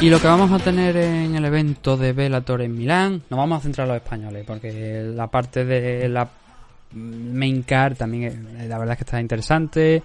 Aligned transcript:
Y 0.00 0.10
lo 0.10 0.20
que 0.20 0.28
vamos 0.28 0.52
a 0.52 0.60
tener 0.60 0.96
en 0.96 1.34
el 1.34 1.44
evento 1.44 1.96
de 1.96 2.12
Bellator 2.12 2.62
en 2.62 2.72
Milán, 2.72 3.22
nos 3.28 3.36
vamos 3.36 3.58
a 3.58 3.62
centrar 3.62 3.88
en 3.88 3.94
los 3.94 4.02
españoles, 4.02 4.44
porque 4.46 5.02
la 5.12 5.26
parte 5.26 5.64
de 5.64 6.08
la 6.08 6.28
main 6.92 7.62
card 7.62 7.96
también 7.96 8.68
la 8.68 8.78
verdad 8.78 8.92
es 8.92 8.98
que 8.98 9.04
está 9.04 9.20
interesante. 9.20 10.04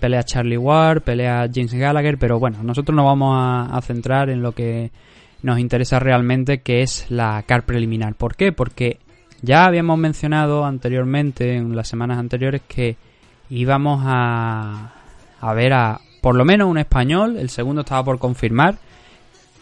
pelea 0.00 0.24
Charlie 0.24 0.58
Ward, 0.58 1.02
pelea 1.02 1.48
James 1.52 1.72
Gallagher, 1.72 2.18
pero 2.18 2.40
bueno, 2.40 2.64
nosotros 2.64 2.94
nos 2.94 3.04
vamos 3.04 3.36
a, 3.72 3.80
centrar 3.82 4.30
en 4.30 4.42
lo 4.42 4.50
que 4.50 4.90
nos 5.42 5.60
interesa 5.60 6.00
realmente, 6.00 6.58
que 6.58 6.82
es 6.82 7.08
la 7.08 7.44
card 7.46 7.62
preliminar. 7.62 8.16
¿Por 8.16 8.34
qué? 8.34 8.50
Porque 8.50 8.98
ya 9.42 9.64
habíamos 9.64 9.98
mencionado 9.98 10.64
anteriormente, 10.64 11.56
en 11.56 11.74
las 11.74 11.88
semanas 11.88 12.18
anteriores, 12.18 12.62
que 12.66 12.96
íbamos 13.48 14.02
a, 14.04 14.92
a 15.40 15.54
ver 15.54 15.72
a 15.72 16.00
por 16.20 16.34
lo 16.34 16.44
menos 16.44 16.68
un 16.68 16.78
español, 16.78 17.36
el 17.38 17.50
segundo 17.50 17.80
estaba 17.80 18.04
por 18.04 18.18
confirmar. 18.18 18.76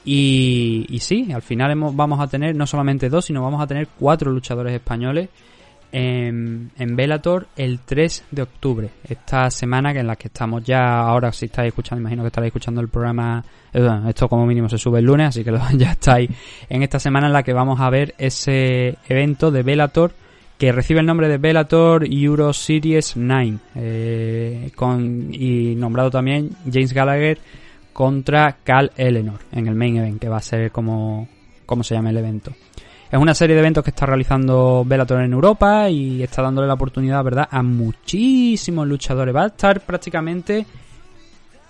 Y, 0.05 0.87
y 0.89 1.01
sí, 1.01 1.31
al 1.33 1.43
final 1.43 1.71
hemos, 1.71 1.95
vamos 1.95 2.21
a 2.21 2.27
tener 2.27 2.57
no 2.57 2.67
solamente 2.67 3.09
dos, 3.09 3.27
sino 3.27 3.43
vamos 3.43 3.63
a 3.63 3.67
tener 3.67 3.89
cuatro 3.99 4.33
luchadores 4.33 4.75
españoles 4.75 5.29
en, 5.93 6.71
en 6.79 6.97
Bellator 6.97 7.49
el 7.57 7.81
3 7.81 8.25
de 8.31 8.43
octubre. 8.43 8.91
Esta 9.05 9.51
semana 9.51 9.93
que 9.93 10.01
en 10.01 10.07
la 10.07 10.17
que 10.17 10.29
estamos 10.29 10.65
ya, 10.65 11.01
ahora 11.01 11.33
si 11.33 11.47
estáis 11.47 11.69
escuchando, 11.69 12.01
imagino 12.01 12.23
que 12.23 12.29
estaréis 12.29 12.51
escuchando 12.51 12.81
el 12.81 12.89
programa, 12.89 13.45
eh, 13.73 13.89
esto 14.09 14.29
como 14.29 14.47
mínimo 14.47 14.69
se 14.69 14.79
sube 14.79 14.99
el 14.99 15.05
lunes, 15.05 15.29
así 15.29 15.45
que 15.45 15.53
ya 15.77 15.93
estáis 15.93 16.31
en 16.69 16.83
esta 16.83 16.99
semana 16.99 17.27
en 17.27 17.33
la 17.33 17.43
que 17.43 17.53
vamos 17.53 17.81
a 17.81 17.91
ver 17.91 18.15
ese 18.19 18.99
evento 19.09 19.51
de 19.51 19.63
Bellator 19.63 20.13
que 20.59 20.73
recibe 20.73 21.01
el 21.01 21.07
nombre 21.07 21.29
de 21.29 21.39
Bellator 21.39 22.05
Euro 22.11 22.53
Series 22.53 23.17
9 23.17 23.59
eh, 23.77 24.71
con, 24.75 25.29
y 25.33 25.77
nombrado 25.77 26.11
también 26.11 26.51
James 26.65 26.93
Gallagher 26.93 27.39
contra 27.93 28.59
Cal 28.65 28.93
Eleanor 28.97 29.41
en 29.53 29.67
el 29.69 29.75
main 29.75 29.97
event, 29.97 30.21
que 30.21 30.29
va 30.29 30.37
a 30.37 30.43
ser 30.43 30.71
como, 30.71 31.29
como 31.65 31.83
se 31.83 31.95
llama 31.95 32.11
el 32.11 32.19
evento. 32.19 32.53
Es 33.11 33.19
una 33.19 33.35
serie 33.35 33.55
de 33.55 33.61
eventos 33.61 33.83
que 33.83 33.91
está 33.91 34.05
realizando 34.05 34.85
Bellator 34.85 35.23
en 35.23 35.33
Europa 35.33 35.89
y 35.89 36.23
está 36.23 36.43
dándole 36.43 36.69
la 36.69 36.75
oportunidad, 36.75 37.25
¿verdad?, 37.25 37.49
a 37.51 37.63
muchísimos 37.63 38.87
luchadores. 38.87 39.35
Va 39.35 39.45
a 39.45 39.47
estar 39.47 39.81
prácticamente 39.81 40.67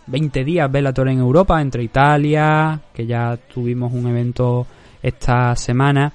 20 0.08 0.44
días 0.44 0.70
Bellator 0.70 1.08
en 1.08 1.20
Europa, 1.20 1.60
entre 1.60 1.84
Italia, 1.84 2.80
que 2.92 3.06
ya 3.06 3.36
tuvimos 3.36 3.92
un 3.92 4.08
evento 4.08 4.66
esta 5.00 5.54
semana, 5.54 6.12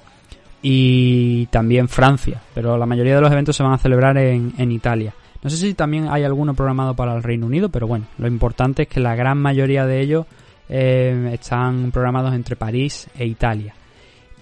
y 0.62 1.46
también 1.46 1.88
Francia. 1.88 2.42
Pero 2.54 2.78
la 2.78 2.86
mayoría 2.86 3.16
de 3.16 3.22
los 3.22 3.32
eventos 3.32 3.56
se 3.56 3.64
van 3.64 3.74
a 3.74 3.78
celebrar 3.78 4.18
en, 4.18 4.72
Italia. 4.72 5.14
No 5.42 5.50
sé 5.50 5.56
si 5.56 5.74
también 5.74 6.08
hay 6.10 6.24
alguno 6.26 6.54
programado 6.54 6.96
para 6.96 7.16
el 7.16 7.24
Reino 7.24 7.46
Unido, 7.46 7.70
pero 7.70 7.88
bueno, 7.88 8.08
lo 8.18 8.28
importante 8.28 8.84
es 8.84 8.88
que 8.90 9.00
la 9.00 9.16
gran 9.16 9.38
mayoría 9.38 9.86
de 9.86 10.02
ellos 10.02 10.26
eh, 10.68 11.32
están 11.34 11.92
programados 11.92 12.34
entre 12.34 12.58
París 12.58 13.08
e 13.18 13.26
Italia. 13.26 13.74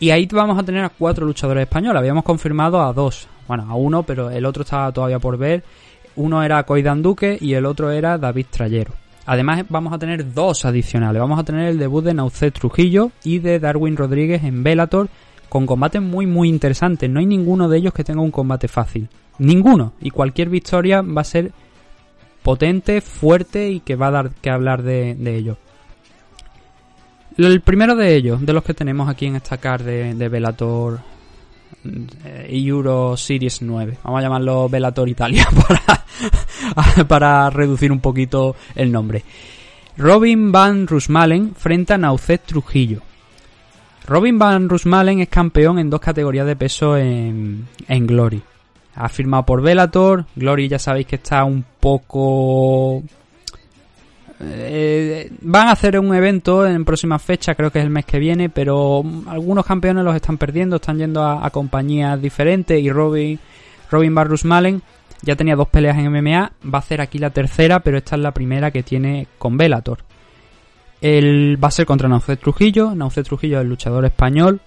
Y 0.02 0.10
ahí 0.10 0.28
vamos 0.32 0.58
a 0.58 0.64
tener 0.64 0.84
a 0.84 0.90
cuatro 0.90 1.28
luchadores 1.28 1.62
españoles. 1.62 2.00
Habíamos 2.00 2.24
confirmado 2.24 2.82
a 2.82 2.92
dos. 2.92 3.28
Bueno, 3.48 3.68
a 3.70 3.76
uno, 3.76 4.02
pero 4.02 4.32
el 4.32 4.48
otro 4.48 4.64
estaba 4.64 4.92
todavía 4.92 5.20
por 5.20 5.38
ver. 5.38 5.64
Uno 6.16 6.42
era 6.42 6.64
Coidan 6.64 7.04
Duque 7.04 7.38
y 7.40 7.54
el 7.54 7.68
otro 7.68 7.92
era 7.92 8.18
David 8.18 8.48
Trayero. 8.50 8.94
Además 9.28 9.64
vamos 9.70 9.94
a 9.94 10.00
tener 10.00 10.34
dos 10.34 10.66
adicionales. 10.66 11.22
Vamos 11.22 11.40
a 11.40 11.44
tener 11.44 11.68
el 11.68 11.78
debut 11.78 12.04
de 12.04 12.16
Naucet 12.16 12.52
Trujillo 12.52 13.12
y 13.24 13.38
de 13.38 13.60
Darwin 13.60 13.96
Rodríguez 13.96 14.44
en 14.44 14.64
Bellator 14.64 15.08
con 15.50 15.68
combates 15.68 16.02
muy 16.02 16.26
muy 16.26 16.50
interesantes. 16.50 17.08
No 17.08 17.20
hay 17.20 17.28
ninguno 17.28 17.70
de 17.70 17.78
ellos 17.78 17.94
que 17.94 18.04
tenga 18.04 18.22
un 18.22 18.32
combate 18.32 18.68
fácil. 18.68 19.08
Ninguno. 19.38 19.94
Y 20.02 20.10
cualquier 20.10 20.50
victoria 20.50 21.04
va 21.04 21.22
a 21.22 21.26
ser 21.26 21.52
potente, 22.42 23.02
fuerte 23.02 23.70
y 23.70 23.82
que 23.82 23.96
va 23.96 24.08
a 24.08 24.12
dar 24.12 24.32
que 24.32 24.50
hablar 24.50 24.82
de, 24.82 25.16
ello. 25.38 25.58
El 27.38 27.62
primero 27.62 27.96
de 27.96 28.16
ellos, 28.16 28.46
de 28.46 28.54
los 28.54 28.64
que 28.64 28.74
tenemos 28.74 29.10
aquí 29.10 29.26
en 29.26 29.36
esta 29.36 29.58
card 29.58 29.84
de, 29.84 30.30
Velator 30.30 31.00
eh, 32.26 32.48
Euro 32.50 33.16
Series 33.16 33.62
9. 33.62 33.98
Vamos 34.04 34.20
a 34.20 34.22
llamarlo 34.22 34.70
Velator 34.70 35.08
Italia 35.08 35.48
para, 36.76 37.08
para 37.08 37.50
reducir 37.50 37.92
un 37.92 38.00
poquito 38.00 38.56
el 38.76 38.92
nombre. 38.92 39.24
Robin 39.98 40.52
Van 40.52 40.88
Rusmalen 40.88 41.56
frente 41.56 41.94
a 41.94 41.98
Naucet 41.98 42.44
Trujillo. 42.46 43.02
Robin 44.08 44.38
Van 44.38 44.68
Rusmalen 44.68 45.22
es 45.22 45.30
campeón 45.30 45.80
en 45.80 45.90
dos 45.90 46.02
categorías 46.02 46.46
de 46.46 46.56
peso 46.56 46.98
en, 46.98 47.68
en 47.88 48.08
Glory 48.08 48.42
ha 48.96 49.10
firmado 49.10 49.46
por 49.46 49.62
Velator. 49.62 50.26
Glory 50.36 50.68
ya 50.68 50.80
sabéis 50.80 51.08
que 51.08 51.16
está 51.18 51.44
un 51.44 51.64
poco... 51.80 53.04
Eh, 54.44 55.32
van 55.42 55.68
a 55.68 55.72
hacer 55.72 56.00
un 56.00 56.16
evento 56.16 56.66
en 56.66 56.84
próxima 56.84 57.20
fecha, 57.20 57.54
creo 57.54 57.72
que 57.72 57.80
es 57.80 57.86
el 57.86 57.92
mes 57.92 58.06
que 58.06 58.18
viene, 58.18 58.50
pero 58.50 59.04
algunos 59.28 59.66
campeones 59.66 60.04
los 60.04 60.16
están 60.16 60.38
perdiendo, 60.38 60.78
están 60.78 60.98
yendo 60.98 61.24
a, 61.24 61.50
compañías 61.52 62.20
diferentes 62.20 62.82
y 62.82 62.90
Robin, 62.90 63.40
Robin 63.92 64.16
Barrus 64.16 64.46
Malen 64.46 64.82
ya 65.22 65.36
tenía 65.36 65.56
dos 65.56 65.68
peleas 65.68 65.98
en 66.00 66.12
MMA, 66.12 66.54
va 66.66 66.78
a 66.78 66.80
hacer 66.80 67.02
aquí 67.02 67.20
la 67.20 67.30
tercera, 67.30 67.82
pero 67.82 67.98
esta 67.98 68.16
es 68.16 68.22
la 68.22 68.32
primera 68.32 68.72
que 68.72 68.82
tiene 68.82 69.28
con 69.38 69.56
Velator. 69.58 70.00
Él 71.00 71.60
va 71.64 71.68
a 71.68 71.72
ser 71.72 71.86
contra 71.86 72.10
Naucet 72.10 72.40
Trujillo, 72.40 72.96
Naucet 72.96 73.26
Trujillo 73.26 73.58
es 73.58 73.64
el 73.64 73.70
luchador 73.70 74.06
español, 74.06 74.62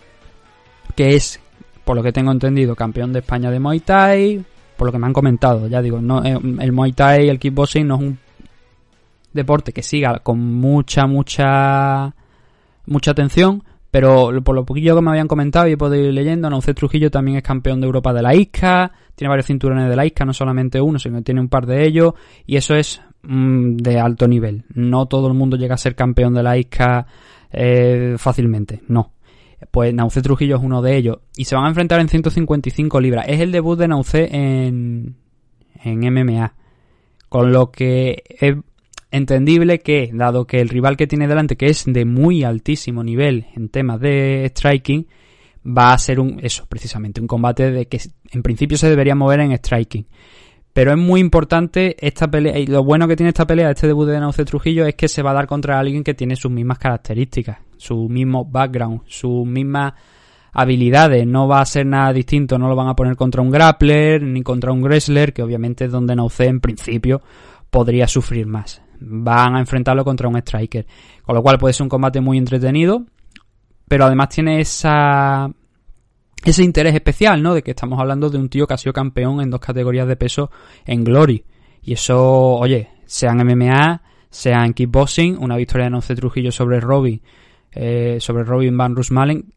que 0.94 1.14
es 1.14 1.40
por 1.84 1.96
lo 1.96 2.02
que 2.04 2.12
tengo 2.12 2.30
entendido, 2.30 2.76
campeón 2.76 3.12
de 3.12 3.18
España 3.18 3.50
de 3.50 3.58
Muay 3.58 3.80
Thai, 3.80 4.44
por 4.76 4.86
lo 4.86 4.92
que 4.92 4.98
me 4.98 5.06
han 5.06 5.12
comentado, 5.12 5.66
ya 5.66 5.82
digo, 5.82 6.00
no, 6.00 6.24
eh, 6.24 6.38
el 6.60 6.72
Muay 6.72 6.92
Thai, 6.92 7.28
el 7.28 7.40
kickboxing 7.40 7.86
no 7.86 7.96
es 7.96 8.00
un 8.02 8.18
deporte 9.34 9.72
que 9.72 9.82
siga 9.82 10.20
con 10.20 10.38
mucha, 10.40 11.06
mucha, 11.06 12.14
mucha 12.86 13.10
atención, 13.10 13.62
pero 13.90 14.32
por 14.42 14.54
lo 14.54 14.64
poquillo 14.64 14.96
que 14.96 15.02
me 15.02 15.10
habían 15.10 15.28
comentado 15.28 15.68
y 15.68 15.72
he 15.72 15.76
podido 15.76 16.06
ir 16.06 16.14
leyendo, 16.14 16.48
Nauce 16.48 16.74
Trujillo 16.74 17.10
también 17.10 17.36
es 17.36 17.42
campeón 17.42 17.80
de 17.80 17.86
Europa 17.86 18.12
de 18.12 18.22
la 18.22 18.34
ISCA, 18.34 18.90
tiene 19.14 19.28
varios 19.28 19.46
cinturones 19.46 19.88
de 19.88 19.96
la 19.96 20.06
ISCA, 20.06 20.24
no 20.24 20.32
solamente 20.32 20.80
uno, 20.80 20.98
sino 20.98 21.18
que 21.18 21.24
tiene 21.24 21.40
un 21.40 21.48
par 21.48 21.66
de 21.66 21.86
ellos, 21.86 22.14
y 22.46 22.56
eso 22.56 22.74
es 22.74 23.00
mm, 23.22 23.76
de 23.76 24.00
alto 24.00 24.26
nivel. 24.26 24.64
No 24.74 25.06
todo 25.06 25.28
el 25.28 25.34
mundo 25.34 25.56
llega 25.56 25.74
a 25.74 25.78
ser 25.78 25.94
campeón 25.94 26.34
de 26.34 26.42
la 26.42 26.56
ISCA 26.56 27.06
eh, 27.52 28.14
fácilmente, 28.18 28.82
no. 28.88 29.12
Pues 29.70 29.94
Nauce 29.94 30.22
Trujillo 30.22 30.56
es 30.56 30.62
uno 30.62 30.82
de 30.82 30.96
ellos. 30.96 31.18
Y 31.36 31.44
se 31.44 31.54
van 31.54 31.64
a 31.64 31.68
enfrentar 31.68 32.00
en 32.00 32.08
155 32.08 33.00
libras. 33.00 33.26
Es 33.28 33.40
el 33.40 33.50
debut 33.50 33.78
de 33.78 33.88
Nauce 33.88 34.28
en, 34.30 35.16
en 35.82 36.00
MMA. 36.00 36.52
Con 37.28 37.52
lo 37.52 37.70
que 37.70 38.24
es 38.28 38.56
entendible 39.16 39.78
que, 39.80 40.10
dado 40.12 40.46
que 40.46 40.60
el 40.60 40.68
rival 40.68 40.96
que 40.96 41.06
tiene 41.06 41.28
delante, 41.28 41.56
que 41.56 41.66
es 41.66 41.84
de 41.86 42.04
muy 42.04 42.44
altísimo 42.44 43.02
nivel 43.02 43.46
en 43.54 43.68
temas 43.68 44.00
de 44.00 44.46
striking, 44.50 45.06
va 45.66 45.92
a 45.92 45.98
ser 45.98 46.20
un, 46.20 46.38
eso, 46.42 46.66
precisamente, 46.66 47.20
un 47.20 47.26
combate 47.26 47.70
de 47.70 47.86
que 47.86 48.00
en 48.30 48.42
principio 48.42 48.76
se 48.76 48.90
debería 48.90 49.14
mover 49.14 49.40
en 49.40 49.56
striking. 49.56 50.06
Pero 50.72 50.90
es 50.90 50.98
muy 50.98 51.20
importante 51.20 51.96
esta 52.04 52.28
pelea, 52.28 52.58
y 52.58 52.66
lo 52.66 52.82
bueno 52.82 53.06
que 53.06 53.16
tiene 53.16 53.28
esta 53.28 53.46
pelea, 53.46 53.70
este 53.70 53.86
debut 53.86 54.08
de 54.08 54.18
Nauce 54.18 54.44
Trujillo, 54.44 54.86
es 54.86 54.96
que 54.96 55.08
se 55.08 55.22
va 55.22 55.30
a 55.30 55.34
dar 55.34 55.46
contra 55.46 55.78
alguien 55.78 56.02
que 56.02 56.14
tiene 56.14 56.34
sus 56.34 56.50
mismas 56.50 56.78
características 56.78 57.58
su 57.84 58.08
mismo 58.08 58.44
background, 58.44 59.02
sus 59.06 59.46
mismas 59.46 59.92
habilidades. 60.52 61.26
No 61.26 61.46
va 61.46 61.60
a 61.60 61.66
ser 61.66 61.86
nada 61.86 62.12
distinto, 62.12 62.58
no 62.58 62.68
lo 62.68 62.76
van 62.76 62.88
a 62.88 62.96
poner 62.96 63.16
contra 63.16 63.42
un 63.42 63.50
grappler 63.50 64.22
ni 64.22 64.42
contra 64.42 64.72
un 64.72 64.82
wrestler, 64.82 65.32
que 65.32 65.42
obviamente 65.42 65.84
es 65.84 65.92
donde 65.92 66.16
Nauce 66.16 66.46
en 66.46 66.60
principio 66.60 67.22
podría 67.70 68.08
sufrir 68.08 68.46
más. 68.46 68.83
Van 69.00 69.56
a 69.56 69.60
enfrentarlo 69.60 70.04
contra 70.04 70.28
un 70.28 70.36
striker. 70.36 70.86
Con 71.22 71.34
lo 71.34 71.42
cual 71.42 71.58
puede 71.58 71.74
ser 71.74 71.84
un 71.84 71.88
combate 71.88 72.20
muy 72.20 72.38
entretenido, 72.38 73.04
pero 73.88 74.04
además 74.04 74.28
tiene 74.28 74.60
esa 74.60 75.50
ese 76.44 76.62
interés 76.62 76.94
especial, 76.94 77.42
¿no? 77.42 77.54
De 77.54 77.62
que 77.62 77.70
estamos 77.70 77.98
hablando 77.98 78.28
de 78.28 78.36
un 78.36 78.50
tío 78.50 78.66
que 78.66 78.74
ha 78.74 78.78
sido 78.78 78.92
campeón 78.92 79.40
en 79.40 79.50
dos 79.50 79.60
categorías 79.60 80.06
de 80.06 80.16
peso 80.16 80.50
en 80.84 81.02
Glory. 81.02 81.44
Y 81.82 81.94
eso, 81.94 82.20
oye, 82.20 82.90
sean 83.06 83.38
MMA, 83.38 84.02
sea 84.28 84.64
en 84.64 84.74
kickboxing, 84.74 85.38
una 85.38 85.56
victoria 85.56 85.84
de 85.84 85.90
Nauce 85.90 86.14
Trujillo 86.14 86.52
sobre 86.52 86.80
Robbie 86.80 87.22
eh, 87.76 88.18
sobre 88.20 88.44
Robin 88.44 88.76
Van 88.76 88.94
Rusmalen 88.94 89.52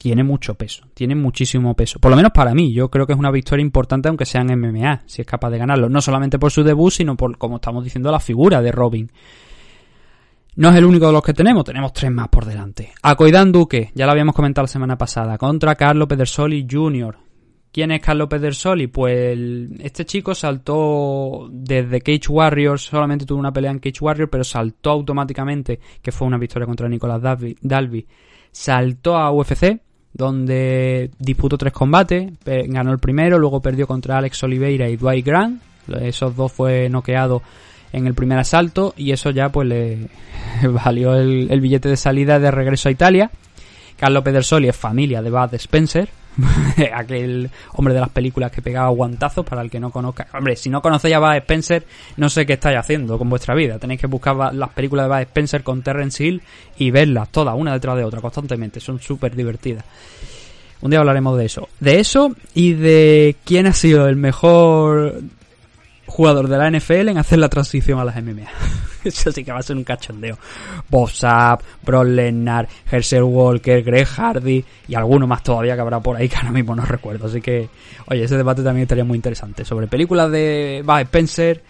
tiene 0.00 0.24
mucho 0.24 0.54
peso, 0.54 0.86
tiene 0.94 1.14
muchísimo 1.14 1.76
peso. 1.76 1.98
Por 1.98 2.10
lo 2.10 2.16
menos 2.16 2.32
para 2.32 2.54
mí, 2.54 2.72
yo 2.72 2.88
creo 2.88 3.06
que 3.06 3.12
es 3.12 3.18
una 3.18 3.30
victoria 3.30 3.62
importante 3.62 4.08
aunque 4.08 4.24
sea 4.24 4.40
en 4.40 4.58
MMA, 4.58 5.02
si 5.04 5.20
es 5.20 5.26
capaz 5.26 5.50
de 5.50 5.58
ganarlo. 5.58 5.90
No 5.90 6.00
solamente 6.00 6.38
por 6.38 6.50
su 6.50 6.64
debut, 6.64 6.90
sino 6.90 7.18
por, 7.18 7.36
como 7.36 7.56
estamos 7.56 7.84
diciendo, 7.84 8.10
la 8.10 8.18
figura 8.18 8.62
de 8.62 8.72
Robin. 8.72 9.12
No 10.56 10.70
es 10.70 10.76
el 10.76 10.86
único 10.86 11.06
de 11.06 11.12
los 11.12 11.22
que 11.22 11.34
tenemos, 11.34 11.64
tenemos 11.66 11.92
tres 11.92 12.10
más 12.10 12.28
por 12.28 12.46
delante. 12.46 12.94
Acoidan 13.02 13.52
Duque, 13.52 13.90
ya 13.94 14.06
lo 14.06 14.12
habíamos 14.12 14.34
comentado 14.34 14.64
la 14.64 14.68
semana 14.68 14.96
pasada, 14.96 15.36
contra 15.36 15.74
Carlo 15.74 16.08
Pedersoli 16.08 16.66
Jr. 16.68 17.18
¿Quién 17.70 17.90
es 17.90 18.00
Carlo 18.00 18.26
Pedersoli? 18.26 18.86
Pues 18.86 19.38
este 19.80 20.06
chico 20.06 20.34
saltó 20.34 21.46
desde 21.52 22.00
Cage 22.00 22.30
Warriors, 22.30 22.84
solamente 22.84 23.26
tuvo 23.26 23.38
una 23.38 23.52
pelea 23.52 23.70
en 23.70 23.80
Cage 23.80 24.00
Warriors, 24.00 24.30
pero 24.32 24.44
saltó 24.44 24.92
automáticamente, 24.92 25.78
que 26.00 26.10
fue 26.10 26.26
una 26.26 26.38
victoria 26.38 26.64
contra 26.64 26.88
Nicolás 26.88 27.20
Dalby, 27.60 28.06
saltó 28.50 29.18
a 29.18 29.30
UFC 29.30 29.78
donde 30.12 31.10
disputó 31.18 31.56
tres 31.56 31.72
combates, 31.72 32.32
ganó 32.44 32.92
el 32.92 32.98
primero, 32.98 33.38
luego 33.38 33.60
perdió 33.60 33.86
contra 33.86 34.18
Alex 34.18 34.42
Oliveira 34.42 34.88
y 34.88 34.96
Dwight 34.96 35.24
Grant, 35.24 35.62
esos 36.00 36.36
dos 36.36 36.52
fue 36.52 36.88
noqueado 36.88 37.42
en 37.92 38.06
el 38.06 38.14
primer 38.14 38.38
asalto 38.38 38.94
y 38.96 39.12
eso 39.12 39.30
ya 39.30 39.50
pues 39.50 39.68
le 39.68 40.08
valió 40.84 41.14
el, 41.14 41.60
billete 41.60 41.88
de 41.88 41.96
salida 41.96 42.38
de 42.38 42.50
regreso 42.50 42.88
a 42.88 42.92
Italia. 42.92 43.30
Carlo 43.96 44.22
Pedersoli 44.22 44.68
es 44.68 44.76
familia 44.76 45.20
de 45.20 45.30
Bud 45.30 45.54
Spencer, 45.54 46.08
aquel 46.94 47.50
hombre 47.74 47.94
de 47.94 48.00
las 48.00 48.10
películas 48.10 48.50
que 48.50 48.62
pegaba 48.62 48.88
guantazos 48.88 49.44
para 49.44 49.62
el 49.62 49.70
que 49.70 49.80
no 49.80 49.90
conozca. 49.90 50.26
Hombre, 50.32 50.56
si 50.56 50.70
no 50.70 50.82
conocéis 50.82 51.14
a 51.14 51.18
Bud 51.18 51.36
Spencer, 51.36 51.86
no 52.16 52.28
sé 52.28 52.46
qué 52.46 52.54
estáis 52.54 52.78
haciendo 52.78 53.18
con 53.18 53.28
vuestra 53.28 53.54
vida. 53.54 53.78
Tenéis 53.78 54.00
que 54.00 54.06
buscar 54.06 54.54
las 54.54 54.70
películas 54.70 55.06
de 55.06 55.14
Bud 55.14 55.22
Spencer 55.22 55.62
con 55.62 55.82
Terrence 55.82 56.24
Hill 56.24 56.42
y 56.78 56.90
verlas 56.90 57.30
todas, 57.30 57.54
una 57.56 57.72
detrás 57.72 57.96
de 57.96 58.04
otra, 58.04 58.20
constantemente. 58.20 58.80
Son 58.80 59.00
súper 59.00 59.34
divertidas. 59.34 59.84
Un 60.82 60.90
día 60.90 61.00
hablaremos 61.00 61.36
de 61.36 61.44
eso. 61.44 61.68
De 61.78 62.00
eso 62.00 62.34
y 62.54 62.72
de 62.72 63.36
quién 63.44 63.66
ha 63.66 63.72
sido 63.72 64.06
el 64.08 64.16
mejor 64.16 65.20
jugador 66.10 66.48
de 66.48 66.58
la 66.58 66.70
NFL 66.70 67.08
en 67.08 67.18
hacer 67.18 67.38
la 67.38 67.48
transición 67.48 67.98
a 67.98 68.04
las 68.04 68.16
MMA. 68.22 68.48
Eso 69.04 69.32
sí 69.32 69.44
que 69.44 69.52
va 69.52 69.60
a 69.60 69.62
ser 69.62 69.76
un 69.76 69.84
cachondeo. 69.84 70.38
Bob 70.88 71.10
Sapp, 71.10 71.62
Brock 71.82 72.04
Lesnar, 72.04 72.68
Herschel 72.90 73.22
Walker, 73.22 73.82
Greg 73.82 74.06
Hardy 74.06 74.64
y 74.88 74.94
alguno 74.94 75.26
más 75.26 75.42
todavía 75.42 75.74
que 75.74 75.80
habrá 75.80 76.00
por 76.00 76.16
ahí 76.16 76.28
que 76.28 76.36
ahora 76.36 76.50
mismo 76.50 76.74
no 76.74 76.84
recuerdo. 76.84 77.26
Así 77.26 77.40
que, 77.40 77.68
oye, 78.06 78.24
ese 78.24 78.36
debate 78.36 78.62
también 78.62 78.82
estaría 78.82 79.04
muy 79.04 79.16
interesante. 79.16 79.64
Sobre 79.64 79.86
películas 79.86 80.30
de 80.30 80.82
Bud 80.84 81.00
Spencer 81.00 81.62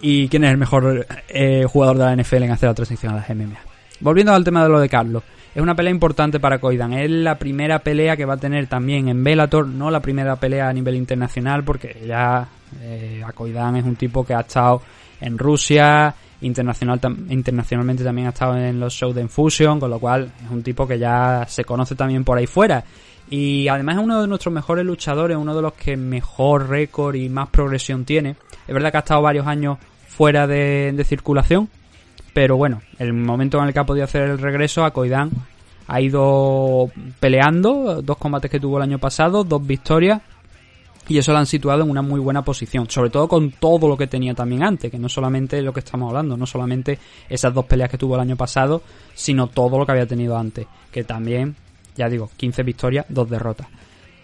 y 0.00 0.28
quién 0.28 0.44
es 0.44 0.50
el 0.50 0.58
mejor 0.58 1.06
eh, 1.28 1.64
jugador 1.68 1.98
de 1.98 2.04
la 2.04 2.16
NFL 2.16 2.42
en 2.42 2.50
hacer 2.50 2.68
la 2.68 2.74
transición 2.74 3.12
a 3.12 3.16
las 3.16 3.28
MMA. 3.28 3.58
Volviendo 4.00 4.34
al 4.34 4.44
tema 4.44 4.62
de 4.62 4.68
lo 4.68 4.80
de 4.80 4.88
Carlos. 4.88 5.22
Es 5.54 5.62
una 5.62 5.74
pelea 5.74 5.90
importante 5.90 6.38
para 6.38 6.58
Koidan. 6.58 6.92
Es 6.92 7.10
la 7.10 7.38
primera 7.38 7.78
pelea 7.78 8.14
que 8.14 8.26
va 8.26 8.34
a 8.34 8.36
tener 8.36 8.66
también 8.66 9.08
en 9.08 9.24
Bellator, 9.24 9.66
no 9.66 9.90
la 9.90 10.00
primera 10.00 10.36
pelea 10.36 10.68
a 10.68 10.72
nivel 10.74 10.96
internacional, 10.96 11.64
porque 11.64 11.96
ya 12.06 12.46
eh, 12.80 13.22
es 13.24 13.84
un 13.84 13.96
tipo 13.96 14.24
que 14.24 14.34
ha 14.34 14.40
estado 14.40 14.82
en 15.20 15.38
Rusia, 15.38 16.14
internacional, 16.40 17.00
internacionalmente 17.28 18.04
también 18.04 18.26
ha 18.26 18.30
estado 18.30 18.56
en 18.56 18.78
los 18.78 18.92
shows 18.92 19.14
de 19.14 19.22
Infusion, 19.22 19.80
con 19.80 19.90
lo 19.90 19.98
cual 19.98 20.30
es 20.44 20.50
un 20.50 20.62
tipo 20.62 20.86
que 20.86 20.98
ya 20.98 21.44
se 21.48 21.64
conoce 21.64 21.94
también 21.94 22.24
por 22.24 22.38
ahí 22.38 22.46
fuera. 22.46 22.84
Y 23.28 23.66
además 23.68 23.96
es 23.96 24.04
uno 24.04 24.20
de 24.20 24.28
nuestros 24.28 24.54
mejores 24.54 24.84
luchadores, 24.84 25.36
uno 25.36 25.54
de 25.54 25.62
los 25.62 25.72
que 25.72 25.96
mejor 25.96 26.68
récord 26.68 27.16
y 27.16 27.28
más 27.28 27.48
progresión 27.48 28.04
tiene. 28.04 28.36
Es 28.66 28.74
verdad 28.74 28.90
que 28.90 28.98
ha 28.98 29.00
estado 29.00 29.22
varios 29.22 29.46
años 29.46 29.78
fuera 30.06 30.46
de, 30.46 30.92
de 30.94 31.04
circulación, 31.04 31.68
pero 32.32 32.56
bueno, 32.56 32.82
el 32.98 33.12
momento 33.12 33.58
en 33.58 33.66
el 33.66 33.72
que 33.72 33.80
ha 33.80 33.86
podido 33.86 34.04
hacer 34.04 34.22
el 34.22 34.38
regreso 34.38 34.84
a 34.84 34.92
Koidan 34.92 35.30
ha 35.88 36.00
ido 36.00 36.90
peleando, 37.20 38.02
dos 38.02 38.16
combates 38.16 38.50
que 38.50 38.60
tuvo 38.60 38.76
el 38.76 38.82
año 38.82 38.98
pasado, 38.98 39.44
dos 39.44 39.64
victorias, 39.66 40.20
y 41.08 41.18
eso 41.18 41.32
lo 41.32 41.38
han 41.38 41.46
situado 41.46 41.82
en 41.82 41.90
una 41.90 42.02
muy 42.02 42.20
buena 42.20 42.42
posición, 42.42 42.90
sobre 42.90 43.10
todo 43.10 43.28
con 43.28 43.52
todo 43.52 43.88
lo 43.88 43.96
que 43.96 44.06
tenía 44.06 44.34
también 44.34 44.62
antes, 44.64 44.90
que 44.90 44.98
no 44.98 45.08
solamente 45.08 45.62
lo 45.62 45.72
que 45.72 45.80
estamos 45.80 46.08
hablando, 46.08 46.36
no 46.36 46.46
solamente 46.46 46.98
esas 47.28 47.54
dos 47.54 47.64
peleas 47.66 47.90
que 47.90 47.98
tuvo 47.98 48.14
el 48.16 48.20
año 48.20 48.36
pasado, 48.36 48.82
sino 49.14 49.48
todo 49.48 49.78
lo 49.78 49.86
que 49.86 49.92
había 49.92 50.06
tenido 50.06 50.36
antes, 50.36 50.66
que 50.90 51.04
también, 51.04 51.54
ya 51.96 52.08
digo, 52.08 52.30
15 52.36 52.62
victorias, 52.62 53.06
dos 53.08 53.30
derrotas. 53.30 53.68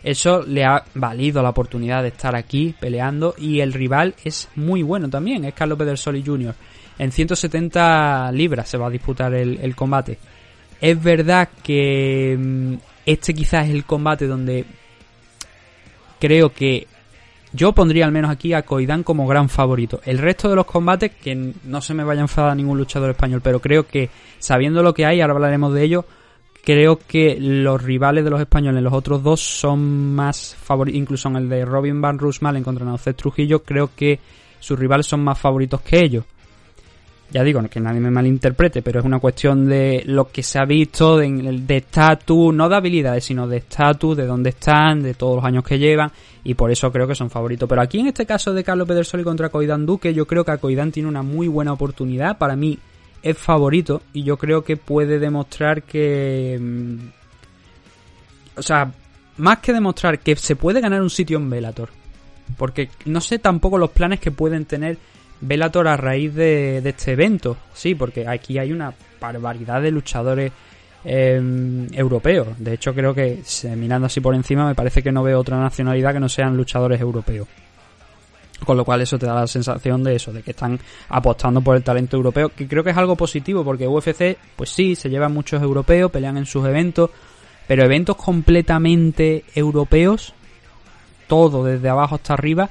Eso 0.03 0.43
le 0.43 0.65
ha 0.65 0.85
valido 0.95 1.43
la 1.43 1.51
oportunidad 1.51 2.03
de 2.03 2.09
estar 2.09 2.35
aquí 2.35 2.75
peleando 2.79 3.35
y 3.39 3.61
el 3.61 3.73
rival 3.73 4.15
es 4.25 4.49
muy 4.57 4.83
bueno 4.83 5.09
también, 5.09 5.45
es 5.45 5.55
Carlos 5.55 5.79
Pedersoli 5.79 6.25
Jr. 6.25 6.55
En 6.99 7.13
170 7.13 8.33
libras 8.33 8.69
se 8.69 8.79
va 8.79 8.89
a 8.89 8.91
disputar 8.91 9.33
el, 9.35 9.75
combate. 9.77 10.19
Es 10.81 11.01
verdad 11.01 11.49
que 11.63 12.37
mm, 12.39 12.75
este 13.07 13.33
quizás 13.33 13.69
es 13.69 13.75
el 13.75 13.85
combate 13.85 14.27
donde 14.27 14.65
creo 16.23 16.51
que 16.51 16.87
yo 17.53 17.73
pondría 17.73 18.05
al 18.05 18.13
menos 18.13 18.31
aquí 18.31 18.53
a 18.53 18.63
Coidan 18.63 19.03
como 19.03 19.27
gran 19.27 19.49
favorito. 19.49 20.01
El 20.05 20.19
resto 20.19 20.49
de 20.49 20.55
los 20.55 20.67
combates, 20.67 21.11
que 21.21 21.35
no 21.65 21.81
se 21.81 21.95
me 21.95 22.05
vaya 22.05 22.21
a 22.21 22.23
enfadar 22.23 22.57
ningún 22.57 22.79
luchador 22.79 23.11
español, 23.11 23.41
pero 23.43 23.59
creo 23.59 23.89
que 23.89 24.09
sabiendo 24.39 24.85
lo 24.85 24.95
que 24.95 25.05
hay, 25.05 25.21
ahora 25.21 25.35
hablaremos 25.35 25.75
de 25.75 25.83
ello, 25.83 26.05
creo 26.65 26.97
que 26.97 27.37
los 27.41 27.83
rivales 27.83 28.23
de 28.23 28.31
los 28.31 28.41
españoles, 28.41 28.85
los 28.85 28.93
otros 28.93 29.21
dos, 29.25 29.41
son 29.41 30.15
más 30.15 30.55
favoritos, 30.55 31.01
incluso 31.01 31.29
en 31.29 31.37
el 31.37 31.49
de 31.49 31.65
Robin 31.65 32.01
Van 32.01 32.21
Roosmalen 32.21 32.63
contra 32.63 32.85
Naucet 32.87 33.17
Trujillo, 33.17 33.65
creo 33.65 33.91
que 33.97 34.21
sus 34.61 34.79
rivales 34.79 35.07
son 35.07 35.25
más 35.25 35.41
favoritos 35.41 35.81
que 35.81 36.05
ellos 36.05 36.25
ya 37.33 37.43
digo, 37.43 37.63
que 37.69 37.81
nadie 37.81 37.99
me 37.99 38.11
malinterprete, 38.11 38.83
pero 38.83 39.01
es 39.01 39.07
una 39.07 39.19
cuestión 39.19 39.67
de 39.67 40.03
lo 40.05 40.31
que 40.31 40.43
se 40.43 40.59
ha 40.59 40.67
visto, 40.67 41.17
de 41.17 41.77
estatus, 41.77 42.55
no 42.55 42.69
de 42.69 42.77
habilidades, 42.77 43.25
sino 43.25 43.49
de 43.49 43.57
estatus, 43.57 44.19
de 44.19 44.27
dónde 44.27 44.51
están, 44.51 45.03
de 45.03 45.15
todos 45.15 45.37
los 45.37 45.45
años 45.45 45.65
que 45.65 45.79
llevan, 45.79 46.13
y 46.45 46.53
por 46.53 46.71
eso 46.71 46.93
creo 46.93 47.07
que 47.09 47.15
son 47.15 47.31
favoritos. 47.31 47.67
Pero 47.67 47.81
aquí 47.81 48.01
en 48.01 48.09
este 48.09 48.27
caso 48.27 48.53
de 48.53 48.63
Carlos 48.63 48.87
Pedersoli 48.87 49.25
contra 49.25 49.49
Coidan 49.49 49.87
Duque, 49.87 50.13
yo 50.13 50.27
creo 50.27 50.45
que 50.45 50.59
Coidan 50.59 50.93
tiene 50.93 51.09
una 51.09 51.23
muy 51.23 51.49
buena 51.49 51.73
oportunidad, 51.73 52.37
para 52.37 52.55
mí 52.55 52.79
es 53.23 53.39
favorito, 53.39 54.03
y 54.13 54.25
yo 54.25 54.37
creo 54.37 54.63
que 54.63 54.77
puede 54.77 55.19
demostrar 55.19 55.85
que... 55.85 56.59
Mm, 56.61 56.99
o 58.57 58.63
sea, 58.63 58.93
más 59.39 59.59
que 59.61 59.73
demostrar 59.73 60.19
que 60.19 60.37
se 60.37 60.55
puede 60.55 60.83
ganar 60.83 61.01
un 61.01 61.09
sitio 61.09 61.39
en 61.39 61.49
Velator, 61.49 61.89
porque 62.59 62.91
no 63.07 63.23
sé 63.23 63.39
tampoco 63.39 63.79
los 63.79 63.91
planes 63.91 64.21
que 64.21 64.31
pueden 64.31 64.67
tener 64.67 64.99
Velator 65.43 65.89
a 65.89 65.97
raíz 65.97 66.35
de, 66.35 66.79
este 66.79 67.13
evento. 67.13 67.57
Sí, 67.75 67.95
porque 67.95 68.27
aquí 68.27 68.59
hay 68.59 68.73
una 68.73 68.95
barbaridad 69.21 69.83
de 69.83 69.91
luchadores 69.91 70.53
em, 71.05 71.89
europeos. 71.93 72.49
De 72.59 72.75
hecho, 72.75 72.95
creo 72.95 73.13
que 73.13 73.43
mirando 73.77 74.07
así 74.07 74.21
por 74.21 74.35
encima, 74.37 74.67
me 74.67 74.77
parece 74.77 75.03
que 75.03 75.11
no 75.11 75.23
veo 75.23 75.41
otra 75.41 75.59
nacionalidad 75.59 76.13
que 76.15 76.21
no 76.21 76.29
sean 76.29 76.57
luchadores 76.57 77.01
europeos. 77.01 77.49
Con 78.65 78.77
lo 78.77 78.85
cual 78.85 79.01
eso 79.01 79.19
te 79.19 79.27
da 79.27 79.35
la 79.35 79.47
sensación 79.49 80.05
de 80.05 80.15
eso, 80.15 80.33
de 80.33 80.43
que 80.43 80.53
están 80.53 80.79
apostando 81.09 81.61
por 81.61 81.75
el 81.75 81.83
talento 81.83 82.17
europeo, 82.17 82.51
que 82.51 82.69
creo 82.69 82.85
que 82.85 82.91
es 82.91 82.97
algo 82.97 83.17
positivo, 83.17 83.65
porque 83.65 83.89
UFC, 83.89 84.39
pues 84.55 84.71
sí, 84.71 84.95
se 84.95 85.11
llevan 85.11 85.33
muchos 85.33 85.61
europeos, 85.61 86.13
pelean 86.13 86.37
en 86.37 86.47
sus 86.47 86.65
eventos, 86.65 87.11
pero 87.67 87.85
eventos 87.85 88.15
completamente 88.15 89.45
europeos, 89.57 90.33
todo 91.27 91.65
desde 91.65 91.89
abajo 91.89 92.15
hasta 92.15 92.35
arriba, 92.35 92.71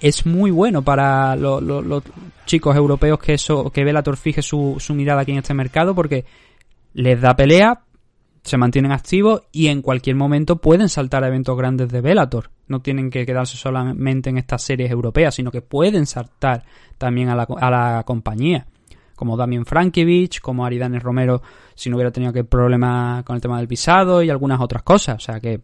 es 0.00 0.26
muy 0.26 0.50
bueno 0.50 0.82
para 0.82 1.36
los, 1.36 2.02
chicos 2.46 2.76
europeos 2.76 3.18
que 3.18 3.34
eso 3.34 3.70
que 3.70 3.84
Bellator 3.84 4.16
fije 4.16 4.42
su, 4.42 4.78
mirada 4.90 5.22
aquí 5.22 5.32
en 5.32 5.38
este 5.38 5.54
mercado 5.54 5.94
porque 5.94 6.24
les 6.94 7.20
da 7.20 7.36
pelea, 7.36 7.82
se 8.42 8.56
mantienen 8.56 8.92
activos 8.92 9.42
y 9.52 9.66
en 9.66 9.82
cualquier 9.82 10.16
momento 10.16 10.56
pueden 10.56 10.88
saltar 10.88 11.24
a 11.24 11.28
eventos 11.28 11.56
grandes 11.56 11.90
de 11.90 12.00
Bellator. 12.00 12.50
No 12.66 12.80
tienen 12.80 13.10
que 13.10 13.26
quedarse 13.26 13.56
solamente 13.56 14.30
en 14.30 14.38
estas 14.38 14.62
series 14.62 14.90
europeas, 14.90 15.34
sino 15.34 15.50
que 15.50 15.62
pueden 15.62 16.06
saltar 16.06 16.64
también 16.96 17.28
a 17.28 17.36
la, 17.36 17.42
a 17.42 17.70
la 17.70 18.02
compañía. 18.04 18.66
Como 19.14 19.36
Damien 19.36 19.66
Frankiewicz, 19.66 20.40
como 20.40 20.64
Aridanes 20.64 21.02
Romero, 21.02 21.42
si 21.74 21.90
no 21.90 21.96
hubiera 21.96 22.12
tenido 22.12 22.32
que 22.32 22.44
problema 22.44 23.22
con 23.26 23.34
el 23.34 23.42
tema 23.42 23.58
del 23.58 23.66
visado 23.66 24.22
y 24.22 24.30
algunas 24.30 24.60
otras 24.60 24.82
cosas. 24.82 25.16
O 25.16 25.20
sea 25.20 25.40
que 25.40 25.60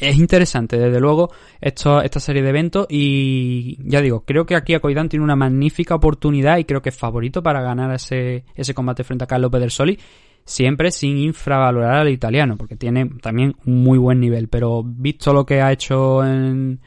es 0.00 0.18
interesante, 0.18 0.78
desde 0.78 1.00
luego, 1.00 1.30
esto, 1.60 2.02
esta 2.02 2.20
serie 2.20 2.42
de 2.42 2.48
eventos 2.48 2.86
y 2.88 3.78
ya 3.88 4.00
digo, 4.00 4.24
creo 4.24 4.46
que 4.46 4.56
aquí 4.56 4.74
Acoidan 4.74 5.08
tiene 5.08 5.24
una 5.24 5.36
magnífica 5.36 5.94
oportunidad 5.94 6.58
y 6.58 6.64
creo 6.64 6.82
que 6.82 6.90
es 6.90 6.96
favorito 6.96 7.42
para 7.42 7.62
ganar 7.62 7.94
ese, 7.94 8.44
ese 8.54 8.74
combate 8.74 9.04
frente 9.04 9.24
a 9.24 9.26
Carlos 9.26 9.50
Pedersoli, 9.50 9.98
siempre 10.44 10.90
sin 10.90 11.18
infravalorar 11.18 12.00
al 12.00 12.08
italiano, 12.08 12.56
porque 12.56 12.76
tiene 12.76 13.08
también 13.20 13.54
un 13.66 13.82
muy 13.82 13.98
buen 13.98 14.20
nivel, 14.20 14.48
pero 14.48 14.82
visto 14.84 15.32
lo 15.32 15.46
que 15.46 15.60
ha 15.60 15.72
hecho 15.72 16.24
en, 16.24 16.80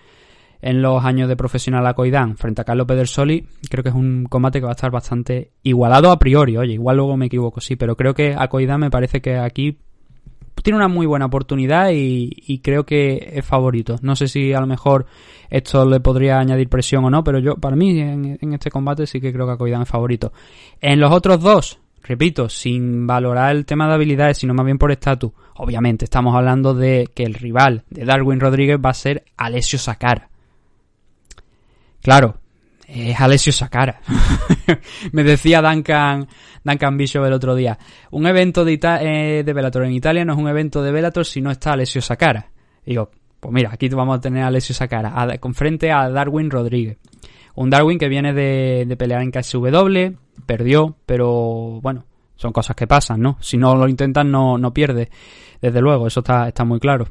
en 0.61 0.81
los 0.81 1.03
años 1.05 1.29
de 1.29 1.35
profesional 1.35 1.85
Acoidan 1.87 2.37
frente 2.37 2.61
a 2.61 2.65
Carlos 2.65 2.87
Pedersoli, 2.87 3.45
creo 3.69 3.83
que 3.83 3.89
es 3.89 3.95
un 3.95 4.25
combate 4.25 4.59
que 4.59 4.65
va 4.65 4.71
a 4.71 4.75
estar 4.75 4.91
bastante 4.91 5.51
igualado 5.63 6.11
a 6.11 6.19
priori, 6.19 6.57
oye, 6.57 6.73
igual 6.73 6.97
luego 6.97 7.17
me 7.17 7.27
equivoco, 7.27 7.61
sí, 7.61 7.75
pero 7.75 7.95
creo 7.95 8.13
que 8.13 8.35
Acoidan 8.37 8.81
me 8.81 8.91
parece 8.91 9.21
que 9.21 9.37
aquí 9.37 9.77
tiene 10.63 10.77
una 10.77 10.87
muy 10.87 11.05
buena 11.05 11.25
oportunidad 11.25 11.89
y, 11.91 12.59
creo 12.63 12.85
que 12.85 13.31
es 13.33 13.45
favorito. 13.45 13.97
No 14.01 14.15
sé 14.15 14.27
si 14.27 14.53
a 14.53 14.59
lo 14.59 14.67
mejor 14.67 15.05
esto 15.49 15.85
le 15.85 15.99
podría 15.99 16.39
añadir 16.39 16.69
presión 16.69 17.05
o 17.05 17.09
no, 17.09 17.23
pero 17.23 17.39
yo, 17.39 17.55
para 17.55 17.75
mí, 17.75 17.99
en, 17.99 18.53
este 18.53 18.71
combate 18.71 19.05
sí 19.05 19.19
que 19.19 19.31
creo 19.31 19.45
que 19.45 19.53
Akoidan 19.53 19.83
es 19.83 19.89
favorito. 19.89 20.31
En 20.81 20.99
los 20.99 21.11
otros 21.11 21.41
dos, 21.41 21.79
repito, 22.03 22.49
sin 22.49 23.05
valorar 23.05 23.55
el 23.55 23.65
tema 23.65 23.87
de 23.87 23.93
habilidades, 23.93 24.37
sino 24.37 24.53
más 24.53 24.65
bien 24.65 24.77
por 24.77 24.91
estatus, 24.91 25.31
obviamente 25.55 26.05
estamos 26.05 26.35
hablando 26.35 26.73
de 26.73 27.09
que 27.13 27.23
el 27.23 27.33
rival 27.33 27.83
de 27.89 28.05
Darwin 28.05 28.39
Rodríguez 28.39 28.79
va 28.83 28.89
a 28.89 28.95
ser 28.95 29.25
Alessio 29.37 29.77
Sakara. 29.77 30.29
Claro, 32.01 32.37
es 32.87 33.19
Alessio 33.19 33.51
Sakara. 33.51 34.01
Me 35.11 35.23
decía 35.23 35.61
Duncan, 35.61 36.27
Duncan 36.63 36.97
Bishop 36.97 37.25
el 37.25 37.33
otro 37.33 37.55
día. 37.55 37.77
Un 38.11 38.27
evento 38.27 38.65
de, 38.65 38.73
eh, 38.73 39.43
de 39.43 39.83
en 39.85 39.93
Italia 39.93 40.25
no 40.25 40.33
es 40.33 40.39
un 40.39 40.47
evento 40.47 40.81
de 40.83 40.91
Bellator 40.91 41.25
si 41.25 41.41
no 41.41 41.51
está 41.51 41.73
Alessio 41.73 42.01
Sakara. 42.01 42.47
digo, 42.85 43.11
pues 43.39 43.53
mira, 43.53 43.69
aquí 43.73 43.89
vamos 43.89 44.17
a 44.17 44.21
tener 44.21 44.43
a 44.43 44.47
Alessio 44.47 44.73
Sakara, 44.73 45.37
con 45.39 45.53
frente 45.53 45.91
a 45.91 46.09
Darwin 46.09 46.49
Rodríguez. 46.49 46.97
Un 47.55 47.69
Darwin 47.69 47.97
que 47.97 48.09
viene 48.09 48.33
de, 48.33 48.85
de 48.87 48.97
pelear 48.97 49.21
en 49.21 49.31
KSW, 49.31 50.15
perdió, 50.45 50.95
pero 51.05 51.79
bueno, 51.81 52.05
Son 52.35 52.51
cosas 52.51 52.75
que 52.75 52.85
pasan, 52.85 53.21
¿no? 53.21 53.37
Si 53.39 53.57
no 53.57 53.75
lo 53.75 53.87
intentas, 53.87 54.25
no, 54.25 54.57
no 54.57 54.73
pierdes. 54.73 55.09
Desde 55.61 55.79
luego, 55.79 56.07
eso 56.07 56.19
está, 56.19 56.49
está 56.49 56.65
muy 56.65 56.79
claro. 56.79 57.07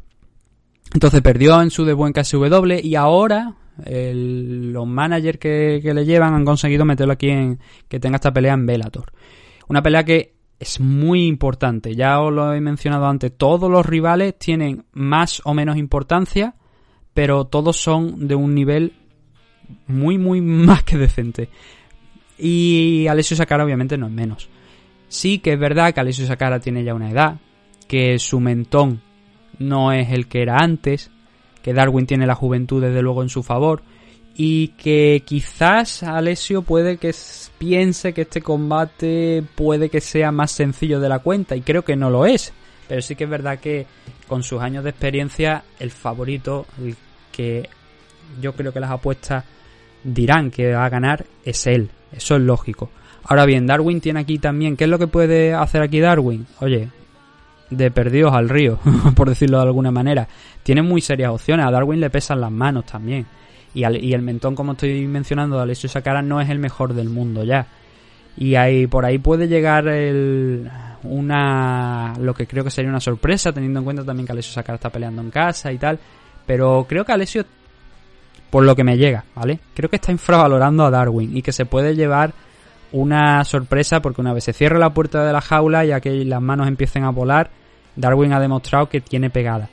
Entonces 0.95 1.21
perdió 1.23 1.61
en 1.61 1.71
su 1.71 1.85
debut 1.85 2.07
en 2.07 2.13
KSW 2.13 2.75
y 2.83 2.95
ahora 2.95 3.57
los 3.77 4.87
managers 4.87 5.39
que, 5.39 5.81
que, 5.83 5.93
le 5.93 6.05
llevan 6.05 6.33
han 6.33 6.45
conseguido 6.45 6.85
meterlo 6.85 7.13
aquí 7.13 7.31
en 7.31 7.59
que 7.89 7.99
tenga 7.99 8.17
esta 8.17 8.33
pelea 8.33 8.55
en 8.55 8.65
Bellator. 8.65 9.13
Una 9.69 9.83
pelea 9.83 10.05
que 10.05 10.35
es 10.61 10.79
muy 10.79 11.27
importante, 11.27 11.97
ya 11.97 12.21
os 12.21 12.33
lo 12.33 12.55
he 12.55 12.61
mencionado 12.61 13.07
antes, 13.07 13.37
todos 13.37 13.69
los 13.69 13.85
rivales 13.85 14.39
tienen 14.39 14.85
más 14.93 15.43
o 15.45 15.53
menos 15.53 15.77
importancia, 15.77 16.55
pero 17.13 17.45
todos 17.47 17.77
son 17.77 18.29
de 18.29 18.37
un 18.37 18.55
nivel 18.55 18.93
muy, 19.89 20.17
muy 20.17 20.41
más 20.41 20.85
que 20.85 20.97
decente. 20.97 21.49
Y 22.39 23.07
Alessio 23.09 23.37
Sakara 23.37 23.65
obviamente 23.65 23.99
no 23.99 24.07
es 24.07 24.13
menos. 24.13 24.49
Sí 25.09 25.39
que 25.41 25.55
es 25.55 25.59
verdad 25.59 25.93
que 25.93 26.01
Alessio 26.01 26.27
Sakara 26.27 26.61
tiene 26.61 26.85
ya 26.85 26.95
una 26.95 27.11
edad, 27.11 27.41
que 27.89 28.19
su 28.19 28.41
mentón 28.41 29.03
no 29.59 29.93
es 29.93 30.11
el 30.11 30.27
que 30.29 30.43
era 30.43 30.59
antes, 30.59 31.11
que 31.63 31.73
Darwin 31.73 32.07
tiene 32.07 32.27
la 32.27 32.35
juventud 32.35 32.83
desde 32.83 33.03
luego 33.03 33.23
en 33.23 33.29
su 33.29 33.43
favor 33.43 33.83
y 34.37 34.69
que 34.69 35.23
quizás 35.25 36.03
Alessio 36.03 36.63
puede 36.63 36.99
que 36.99 37.15
piense 37.57 38.13
que 38.13 38.23
este 38.23 38.43
combate 38.43 39.45
puede 39.55 39.89
que 39.89 40.01
sea 40.01 40.33
más 40.33 40.51
sencillo 40.51 41.01
de 41.01 41.09
la 41.09 41.21
cuenta 41.21 41.55
y 41.55 41.63
creo 41.63 41.85
que 41.85 41.97
no 41.97 42.11
lo 42.11 42.27
es, 42.27 42.53
pero 42.89 43.01
sí 43.01 43.15
que 43.15 43.25
es 43.25 43.31
verdad 43.31 43.61
que 43.61 43.87
con 44.27 44.43
sus 44.43 44.61
años 44.61 44.85
de 44.85 44.91
experiencia 44.91 45.65
el 45.79 45.91
favorito, 45.91 46.67
el 46.83 46.97
que 47.31 47.69
yo 48.41 48.55
creo 48.55 48.73
que 48.73 48.81
las 48.81 48.91
apuestas 48.91 49.45
dirán 50.03 50.51
que 50.51 50.73
va 50.73 50.85
a 50.85 50.91
ganar 50.91 51.25
es 51.45 51.67
él, 51.67 51.91
eso 52.13 52.37
es 52.37 52.43
lógico. 52.43 52.91
Ahora 53.27 53.47
bien, 53.47 53.67
Darwin 53.67 54.01
tiene 54.01 54.21
aquí 54.21 54.39
también, 54.39 54.77
¿qué 54.77 54.85
es 54.85 54.91
lo 54.91 54.99
que 54.99 55.07
puede 55.07 55.55
hacer 55.55 55.81
aquí 55.81 56.01
Darwin? 56.01 56.47
Oye, 56.61 56.91
de 57.77 57.91
perdidos 57.91 58.33
al 58.33 58.49
río, 58.49 58.79
por 59.17 59.29
decirlo 59.29 59.59
de 59.59 59.65
alguna 59.65 59.91
manera. 59.91 60.29
Tiene 60.63 60.83
muy 60.83 61.01
serias 61.01 61.31
opciones, 61.31 61.67
a 61.67 61.71
Darwin 61.71 62.01
le 62.01 62.11
pesan 62.11 62.41
las 62.41 62.51
manos 62.51 62.87
también. 62.87 63.27
Y, 63.75 63.83
el 63.83 64.23
mentón, 64.23 64.55
como 64.55 64.73
estoy 64.73 65.07
mencionando, 65.09 65.57
de 65.57 65.63
Alessio 65.63 65.89
Sakara 65.89 66.23
no 66.23 66.41
es 66.41 66.49
el 66.49 66.61
mejor 66.61 66.95
del 66.95 67.09
mundo 67.09 67.43
ya. 67.43 67.67
Y 68.37 68.55
ahí, 68.55 68.87
por 68.87 69.05
ahí 69.05 69.19
puede 69.19 69.49
llegar 69.49 69.89
el, 69.89 70.71
una 71.03 72.15
lo 72.21 72.35
que 72.35 72.47
creo 72.47 72.63
que 72.63 72.71
sería 72.71 72.91
una 72.91 73.01
sorpresa, 73.01 73.53
teniendo 73.53 73.81
en 73.81 73.85
cuenta 73.85 74.05
también 74.05 74.27
que 74.27 74.33
Alessio 74.33 74.53
Sakara 74.53 74.77
está 74.77 74.91
peleando 74.91 75.23
en 75.23 75.31
casa 75.31 75.73
y 75.73 75.79
tal. 75.79 75.99
Pero 76.47 76.87
creo 76.89 77.05
que 77.05 77.13
Alessio, 77.13 77.45
por 78.51 78.65
lo 78.65 78.77
que 78.77 78.85
me 78.85 78.97
llega, 78.97 79.25
¿vale? 79.35 79.59
Creo 79.75 79.91
que 79.91 79.97
está 79.97 80.13
infravalorando 80.13 80.85
a 80.85 80.91
Darwin 80.91 81.37
y 81.37 81.43
que 81.43 81.53
se 81.53 81.67
puede 81.67 81.97
llevar 81.97 82.33
una 82.93 83.43
sorpresa 83.45 84.01
porque 84.01 84.21
una 84.21 84.33
vez 84.33 84.45
se 84.45 84.53
cierre 84.53 84.79
la 84.79 84.95
puerta 84.95 85.25
de 85.25 85.33
la 85.33 85.41
jaula 85.41 85.85
y 85.85 86.01
que 86.01 86.25
las 86.25 86.41
manos 86.41 86.69
empiecen 86.69 87.03
a 87.03 87.11
volar, 87.11 87.51
Darwin 87.97 88.33
ha 88.33 88.41
demostrado 88.41 88.89
que 88.89 89.01
tiene 89.01 89.31
pegada. 89.31 89.69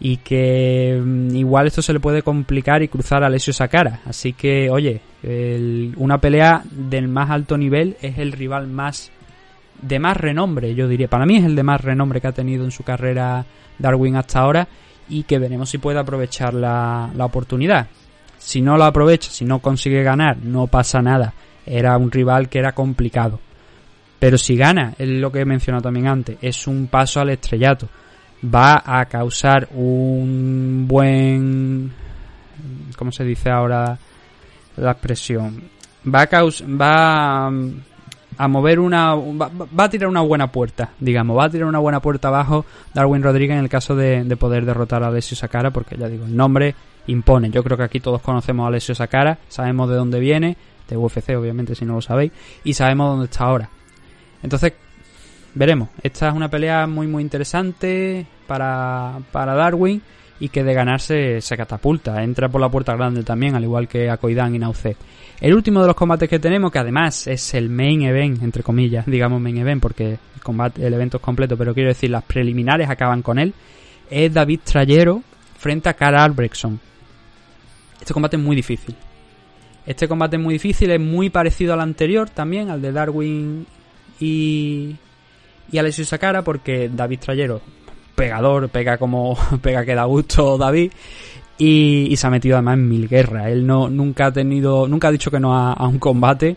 Y 0.00 0.18
que 0.18 1.00
mm, 1.02 1.34
igual 1.34 1.66
esto 1.66 1.82
se 1.82 1.92
le 1.92 2.00
puede 2.00 2.22
complicar 2.22 2.82
y 2.82 2.88
cruzar 2.88 3.22
a 3.22 3.26
Alessio 3.26 3.52
Sakara. 3.52 4.00
Así 4.04 4.32
que, 4.32 4.70
oye, 4.70 5.00
una 5.96 6.18
pelea 6.18 6.62
del 6.70 7.08
más 7.08 7.30
alto 7.30 7.58
nivel 7.58 7.96
es 8.00 8.18
el 8.18 8.32
rival 8.32 8.68
más 8.68 9.10
de 9.82 9.98
más 9.98 10.16
renombre, 10.16 10.74
yo 10.74 10.88
diría. 10.88 11.08
Para 11.08 11.26
mí 11.26 11.36
es 11.36 11.44
el 11.44 11.56
de 11.56 11.62
más 11.62 11.80
renombre 11.80 12.20
que 12.20 12.28
ha 12.28 12.32
tenido 12.32 12.64
en 12.64 12.70
su 12.70 12.82
carrera 12.82 13.44
Darwin 13.78 14.16
hasta 14.16 14.40
ahora 14.40 14.68
y 15.08 15.22
que 15.24 15.38
veremos 15.38 15.70
si 15.70 15.78
puede 15.78 15.98
aprovechar 15.98 16.54
la, 16.54 17.10
la 17.14 17.24
oportunidad. 17.24 17.88
Si 18.38 18.60
no 18.60 18.76
lo 18.76 18.84
aprovecha, 18.84 19.30
si 19.30 19.44
no 19.44 19.58
consigue 19.60 20.02
ganar, 20.02 20.36
no 20.38 20.66
pasa 20.68 21.02
nada 21.02 21.34
era 21.68 21.96
un 21.98 22.10
rival 22.10 22.48
que 22.48 22.58
era 22.58 22.72
complicado. 22.72 23.40
Pero 24.18 24.36
si 24.36 24.56
gana, 24.56 24.94
es 24.98 25.08
lo 25.08 25.30
que 25.30 25.40
he 25.40 25.44
mencionado 25.44 25.82
también 25.82 26.08
antes, 26.08 26.38
es 26.42 26.66
un 26.66 26.88
paso 26.88 27.20
al 27.20 27.30
estrellato. 27.30 27.88
Va 28.44 28.82
a 28.84 29.04
causar 29.06 29.68
un 29.74 30.86
buen... 30.88 31.92
¿Cómo 32.96 33.12
se 33.12 33.24
dice 33.24 33.50
ahora 33.50 33.96
la 34.76 34.90
expresión? 34.92 35.62
Va 36.04 36.22
a, 36.22 36.42
va 36.66 37.46
a 37.46 38.48
mover 38.48 38.80
una... 38.80 39.14
Va, 39.14 39.84
a 39.84 39.88
tirar 39.88 40.08
una 40.08 40.20
buena 40.20 40.50
puerta, 40.50 40.90
digamos. 40.98 41.38
Va 41.38 41.44
a 41.44 41.50
tirar 41.50 41.68
una 41.68 41.78
buena 41.78 42.00
puerta 42.00 42.28
abajo 42.28 42.64
Darwin 42.94 43.22
Rodríguez 43.22 43.56
en 43.56 43.64
el 43.64 43.68
caso 43.68 43.94
de, 43.94 44.24
poder 44.36 44.64
derrotar 44.64 45.04
a 45.04 45.08
Alessio 45.08 45.36
Sakara, 45.36 45.70
porque 45.70 45.96
ya 45.96 46.08
digo, 46.08 46.24
el 46.24 46.36
nombre 46.36 46.74
impone. 47.06 47.50
Yo 47.50 47.62
creo 47.62 47.76
que 47.76 47.84
aquí 47.84 48.00
todos 48.00 48.20
conocemos 48.20 48.64
a 48.64 48.68
Alessio 48.68 48.96
Sakara, 48.96 49.38
sabemos 49.48 49.88
de 49.88 49.96
dónde 49.96 50.18
viene, 50.18 50.56
de 50.88 50.96
UFC, 50.96 51.36
obviamente, 51.36 51.76
si 51.76 51.84
no 51.84 51.94
lo 51.94 52.02
sabéis, 52.02 52.32
y 52.64 52.74
sabemos 52.74 53.10
dónde 53.10 53.26
está 53.26 53.44
ahora. 53.44 53.70
Entonces, 54.42 54.72
veremos. 55.54 55.88
Esta 56.02 56.28
es 56.28 56.34
una 56.34 56.48
pelea 56.48 56.86
muy, 56.86 57.06
muy 57.06 57.22
interesante 57.22 58.26
para, 58.46 59.18
para 59.32 59.54
Darwin 59.54 60.02
y 60.40 60.48
que 60.48 60.62
de 60.62 60.74
ganarse 60.74 61.40
se 61.40 61.56
catapulta. 61.56 62.22
Entra 62.22 62.48
por 62.48 62.60
la 62.60 62.68
puerta 62.68 62.94
grande 62.94 63.22
también, 63.24 63.54
al 63.54 63.64
igual 63.64 63.88
que 63.88 64.08
Akoidan 64.08 64.54
y 64.54 64.58
Nauce. 64.58 64.96
El 65.40 65.54
último 65.54 65.80
de 65.80 65.88
los 65.88 65.96
combates 65.96 66.28
que 66.28 66.38
tenemos, 66.38 66.70
que 66.70 66.78
además 66.78 67.26
es 67.26 67.54
el 67.54 67.68
main 67.68 68.02
event, 68.02 68.42
entre 68.42 68.62
comillas, 68.62 69.06
digamos 69.06 69.40
main 69.40 69.58
event, 69.58 69.82
porque 69.82 70.18
el, 70.34 70.42
combate, 70.42 70.86
el 70.86 70.94
evento 70.94 71.18
es 71.18 71.22
completo, 71.22 71.56
pero 71.56 71.74
quiero 71.74 71.88
decir, 71.88 72.10
las 72.10 72.24
preliminares 72.24 72.88
acaban 72.88 73.22
con 73.22 73.38
él, 73.38 73.54
es 74.10 74.32
David 74.32 74.60
Trayero 74.64 75.22
frente 75.58 75.88
a 75.88 75.94
Karl 75.94 76.16
Albrechtson. 76.16 76.80
Este 78.00 78.14
combate 78.14 78.36
es 78.36 78.42
muy 78.42 78.56
difícil. 78.56 78.94
Este 79.86 80.06
combate 80.06 80.36
es 80.36 80.42
muy 80.42 80.54
difícil, 80.54 80.90
es 80.90 81.00
muy 81.00 81.30
parecido 81.30 81.72
al 81.72 81.80
anterior 81.80 82.28
también, 82.30 82.70
al 82.70 82.82
de 82.82 82.92
Darwin 82.92 83.66
y, 84.20 84.96
y 85.70 85.78
Alessio 85.78 86.04
Sakara, 86.04 86.42
porque 86.42 86.90
David 86.92 87.20
Trayero, 87.20 87.60
pegador, 88.14 88.68
pega 88.68 88.98
como 88.98 89.36
pega 89.62 89.84
que 89.84 89.94
da 89.94 90.04
gusto 90.04 90.58
David, 90.58 90.92
y, 91.58 92.14
se 92.16 92.26
ha 92.26 92.30
metido 92.30 92.56
además 92.56 92.74
en 92.74 92.88
mil 92.88 93.08
guerras. 93.08 93.48
Él 93.48 93.66
no, 93.66 93.88
nunca 93.88 94.26
ha 94.26 94.32
tenido, 94.32 94.86
nunca 94.86 95.08
ha 95.08 95.12
dicho 95.12 95.30
que 95.30 95.40
no 95.40 95.54
a, 95.54 95.86
un 95.86 95.98
combate, 95.98 96.56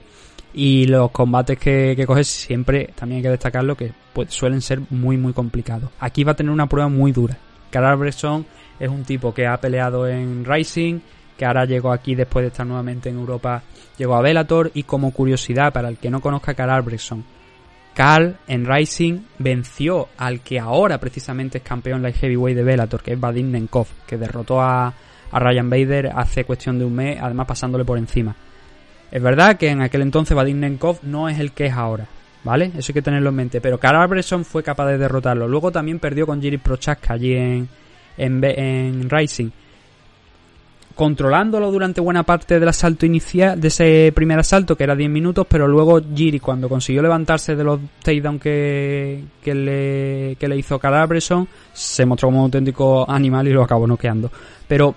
y 0.53 0.86
los 0.86 1.12
combates 1.12 1.58
que, 1.58 1.94
que 1.96 2.06
coge 2.06 2.24
siempre, 2.24 2.89
también 2.96 3.18
hay 3.18 3.24
que 3.24 3.30
destacarlo, 3.30 3.75
que 3.75 3.91
pues, 4.13 4.34
suelen 4.34 4.62
ser 4.62 4.82
muy, 4.89 5.18
muy 5.18 5.34
complicados. 5.34 5.89
Aquí 6.00 6.24
va 6.24 6.34
a 6.34 6.36
tener 6.36 6.51
una 6.51 6.68
prueba 6.68 6.89
muy 6.89 7.12
dura. 7.12 7.38
Carl 7.72 7.98
Bresson 7.98 8.46
es 8.80 8.89
un 8.89 9.03
tipo 9.03 9.34
que 9.34 9.48
ha 9.48 9.58
peleado 9.60 10.08
en 10.08 10.46
Rising, 10.46 11.00
que 11.38 11.46
ahora 11.46 11.65
llegó 11.65 11.91
aquí 11.91 12.13
después 12.13 12.44
de 12.44 12.48
estar 12.50 12.68
nuevamente 12.68 13.10
en 13.10 13.18
Europa, 13.18 13.63
llegó 13.98 14.15
a 14.15 14.22
Bellator 14.22 14.72
y 14.74 14.84
como 14.84 15.12
curiosidad 15.12 15.74
para 15.74 15.89
el 15.89 15.98
que 15.98 16.12
no 16.12 16.22
conozca 16.22 16.51
a 16.51 16.56
Carl 16.56 16.72
Albrechtson, 16.72 17.24
Carl 18.01 18.36
en 18.48 18.65
Rising 18.65 19.20
venció 19.38 20.08
al 20.17 20.41
que 20.41 20.60
ahora 20.60 20.98
precisamente 20.98 21.60
es 21.60 21.63
campeón 21.63 22.01
light 22.01 22.15
heavyweight 22.15 22.58
de 22.58 22.63
Bellator, 22.63 23.03
que 23.03 23.13
es 23.13 23.20
Vadim 23.20 23.51
Nenkov, 23.51 23.86
que 24.08 24.17
derrotó 24.17 24.60
a, 24.60 24.91
Ryan 25.31 25.70
Bader 25.70 26.12
hace 26.15 26.43
cuestión 26.43 26.79
de 26.79 26.86
un 26.86 26.96
mes, 26.96 27.20
además 27.22 27.46
pasándole 27.46 27.86
por 27.86 28.00
encima. 28.00 28.36
Es 29.12 29.22
verdad 29.22 29.55
que 29.55 29.70
en 29.70 29.84
aquel 29.84 30.01
entonces 30.01 30.36
Vadim 30.36 30.60
Nenkov 30.60 30.98
no 31.03 31.29
es 31.29 31.38
el 31.38 31.51
que 31.51 31.67
es 31.67 31.74
ahora, 31.74 32.08
¿vale? 32.43 32.72
Eso 32.75 32.91
hay 32.91 32.96
que 32.96 33.01
tenerlo 33.03 33.29
en 33.29 33.36
mente. 33.36 33.62
Pero 33.62 33.79
Carl 33.79 34.01
Albrechtson 34.01 34.46
fue 34.46 34.63
capaz 34.63 34.88
de 34.88 34.98
derrotarlo. 34.98 35.48
Luego 35.48 35.72
también 35.72 36.00
perdió 36.00 36.25
con 36.25 36.41
Jiri 36.41 36.58
Prochaska 36.58 37.13
allí 37.13 37.36
en, 37.36 37.70
en 38.17 39.10
Rising 39.12 39.51
controlándolo 41.01 41.72
durante 41.72 42.00
buena 42.00 42.22
parte 42.22 42.60
del 42.60 42.70
asalto 42.70 43.08
inicial, 43.08 43.60
de 43.60 43.70
ese 43.70 44.12
primer 44.13 44.38
asalto, 44.38 44.77
que 44.77 44.84
era 44.84 44.96
10 44.96 45.10
minutos, 45.10 45.48
pero 45.50 45.67
luego 45.67 46.00
Giri, 46.13 46.39
cuando 46.39 46.70
consiguió 46.70 47.01
levantarse 47.01 47.55
de 47.55 47.63
los 47.63 47.79
takedown 48.03 48.38
que, 48.38 49.24
que, 49.41 49.55
le, 49.55 50.36
que 50.36 50.48
le 50.48 50.58
hizo 50.58 50.77
Calabreson, 50.77 51.48
se 51.74 52.05
mostró 52.05 52.27
como 52.27 52.38
un 52.38 52.43
auténtico 52.43 53.10
animal 53.10 53.48
y 53.48 53.51
lo 53.51 53.63
acabó 53.63 53.88
noqueando. 53.88 54.31
Pero 54.67 54.93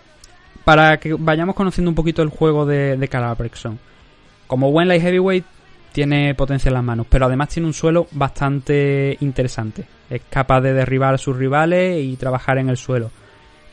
para 0.63 0.99
que 0.99 1.15
vayamos 1.15 1.55
conociendo 1.55 1.91
un 1.91 1.95
poquito 1.95 2.21
el 2.21 2.29
juego 2.29 2.67
de, 2.67 2.99
de 2.99 3.09
Calabreson. 3.09 3.79
Como 4.47 4.71
buen 4.71 4.89
light 4.89 5.01
heavyweight, 5.01 5.47
tiene 5.93 6.35
potencia 6.35 6.69
en 6.69 6.75
las 6.75 6.85
manos, 6.85 7.07
pero 7.09 7.25
además 7.25 7.49
tiene 7.49 7.67
un 7.67 7.73
suelo 7.73 8.09
bastante 8.11 9.17
interesante. 9.21 9.87
Es 10.11 10.21
capaz 10.29 10.61
de 10.61 10.75
derribar 10.75 11.15
a 11.15 11.19
sus 11.19 11.35
rivales 11.35 12.05
y 12.05 12.15
trabajar 12.17 12.59
en 12.59 12.69
el 12.69 12.77
suelo 12.77 13.11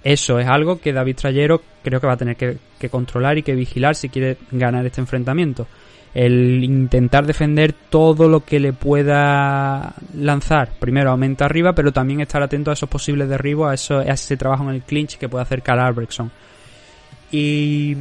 eso 0.04 0.40
es 0.40 0.48
algo 0.48 0.80
que 0.80 0.94
David 0.94 1.16
Trayero 1.16 1.62
creo 1.84 2.00
que 2.00 2.08
va 2.08 2.14
a 2.14 2.18
tener 2.18 2.36
que, 2.36 2.58
controlar 2.90 3.38
y 3.38 3.44
que 3.44 3.54
vigilar 3.54 3.96
si 3.96 4.10
quiere 4.10 4.38
ganar 4.52 4.86
este 4.86 5.02
enfrentamiento. 5.02 5.68
El 6.14 6.64
intentar 6.64 7.26
defender 7.26 7.74
todo 7.90 8.28
lo 8.28 8.44
que 8.44 8.60
le 8.60 8.74
pueda 8.74 9.94
lanzar. 10.16 10.72
Primero 10.80 11.12
aumenta 11.12 11.46
arriba, 11.46 11.74
pero 11.74 11.94
también 11.94 12.20
estar 12.20 12.42
atento 12.42 12.70
a 12.72 12.74
esos 12.74 12.90
posibles 12.90 13.30
derribos, 13.30 13.70
a, 13.70 13.74
eso, 13.74 14.00
a 14.00 14.04
ese 14.04 14.36
trabajo 14.36 14.64
en 14.64 14.72
el 14.72 14.82
clinch 14.82 15.18
que 15.18 15.30
puede 15.30 15.44
hacer 15.44 15.62
Carl 15.62 15.80
Albrechtson. 15.80 16.32
Y 17.32 17.96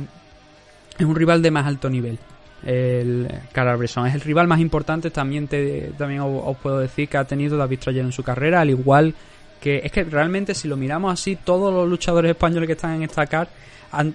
es 0.99 1.07
un 1.07 1.15
rival 1.15 1.41
de 1.43 1.51
más 1.53 1.67
alto 1.67 1.89
nivel. 1.89 2.19
El 2.65 3.29
Carl 3.53 3.69
Albrechtson 3.69 4.07
es 4.07 4.15
el 4.15 4.23
rival 4.23 4.49
más 4.49 4.59
importante. 4.59 5.11
También, 5.11 5.47
te, 5.47 5.93
también 5.97 6.23
os, 6.23 6.57
puedo 6.57 6.81
decir 6.81 7.09
que 7.09 7.17
ha 7.17 7.25
tenido 7.25 7.57
David 7.57 7.79
Trayero 7.79 8.07
en 8.07 8.13
su 8.13 8.25
carrera, 8.25 8.63
al 8.63 8.71
igual 8.71 9.15
es 9.63 9.93
que 9.93 10.05
realmente 10.05 10.55
si 10.55 10.69
lo 10.69 10.77
miramos 10.77 11.13
así, 11.13 11.37
todos 11.37 11.73
los 11.73 11.89
luchadores 11.89 12.31
españoles 12.31 12.67
que 12.67 12.73
están 12.73 12.95
en 12.95 13.03
esta 13.03 13.27
car 13.27 13.49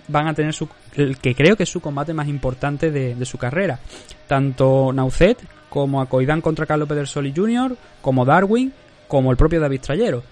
van 0.07 0.27
a 0.27 0.33
tener 0.33 0.53
su, 0.53 0.67
el 0.95 1.17
que 1.17 1.35
creo 1.35 1.55
que 1.55 1.63
es 1.63 1.69
su 1.69 1.81
combate 1.81 2.13
más 2.13 2.27
importante 2.27 2.91
de, 2.91 3.25
su 3.25 3.37
carrera. 3.37 3.79
Tanto 4.27 4.91
Naucet 4.93 5.37
como 5.69 6.01
a 6.01 6.07
Coidan 6.07 6.41
contra 6.41 6.65
Carlos 6.65 6.87
Pedersoli 6.87 7.33
Jr., 7.35 7.75
como 8.01 8.25
Darwin, 8.25 8.71
como 9.07 9.31
el 9.31 9.37
propio 9.37 9.59
David 9.59 9.81
Trayero. 9.81 10.23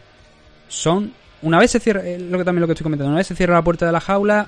Son, 0.68 1.12
una 1.42 1.60
vez 1.60 1.72
se 1.72 1.80
cierra, 1.80 2.02
eh, 2.06 2.18
lo 2.18 2.38
que 2.38 2.46
también 2.46 2.62
lo 2.62 2.68
que 2.68 2.74
estoy 2.74 2.84
comentando, 2.84 3.10
una 3.10 3.18
vez 3.18 3.28
se 3.28 3.36
cierra 3.36 3.56
la 3.56 3.64
puerta 3.64 3.86
de 3.86 3.92
la 3.92 4.00
jaula, 4.00 4.48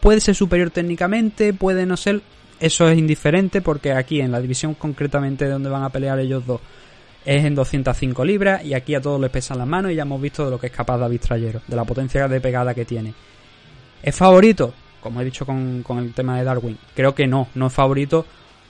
puede 0.00 0.20
ser 0.20 0.34
superior 0.34 0.70
técnicamente, 0.70 1.52
puede 1.52 1.84
no 1.84 1.96
ser, 1.96 2.22
eso 2.58 2.88
es 2.88 2.98
indiferente 2.98 3.60
porque 3.60 3.92
aquí 3.92 4.20
en 4.20 4.32
la 4.32 4.40
división 4.40 4.74
concretamente 4.74 5.44
de 5.44 5.50
donde 5.50 5.68
van 5.68 5.82
a 5.82 5.90
pelear 5.90 6.18
ellos 6.18 6.46
dos 6.46 6.60
es 7.24 7.44
en 7.44 7.54
205 7.54 8.24
libras 8.24 8.64
y 8.64 8.74
aquí 8.74 8.94
a 8.94 9.00
todos 9.00 9.20
les 9.20 9.30
pesan 9.30 9.58
las 9.58 9.66
manos 9.66 9.92
y 9.92 9.94
ya 9.94 10.02
hemos 10.02 10.20
visto 10.20 10.44
de 10.44 10.50
lo 10.50 10.58
que 10.58 10.66
es 10.66 10.72
capaz 10.72 10.98
David 10.98 11.20
Trayero, 11.20 11.60
de 11.66 11.76
la 11.76 11.84
potencia 11.84 12.28
de 12.28 12.40
pegada 12.40 12.74
que 12.74 12.84
tiene. 12.84 13.14
¿Es 14.02 14.14
favorito? 14.14 14.74
Como 15.00 15.20
he 15.20 15.24
dicho 15.24 15.44
con, 15.44 15.82
con 15.82 15.98
el 15.98 16.12
tema 16.14 16.38
de 16.38 16.44
Darwin, 16.44 16.78
creo 16.94 17.14
que 17.14 17.26
no, 17.26 17.48
no 17.54 17.66
es 17.66 17.72
favorito 17.72 18.24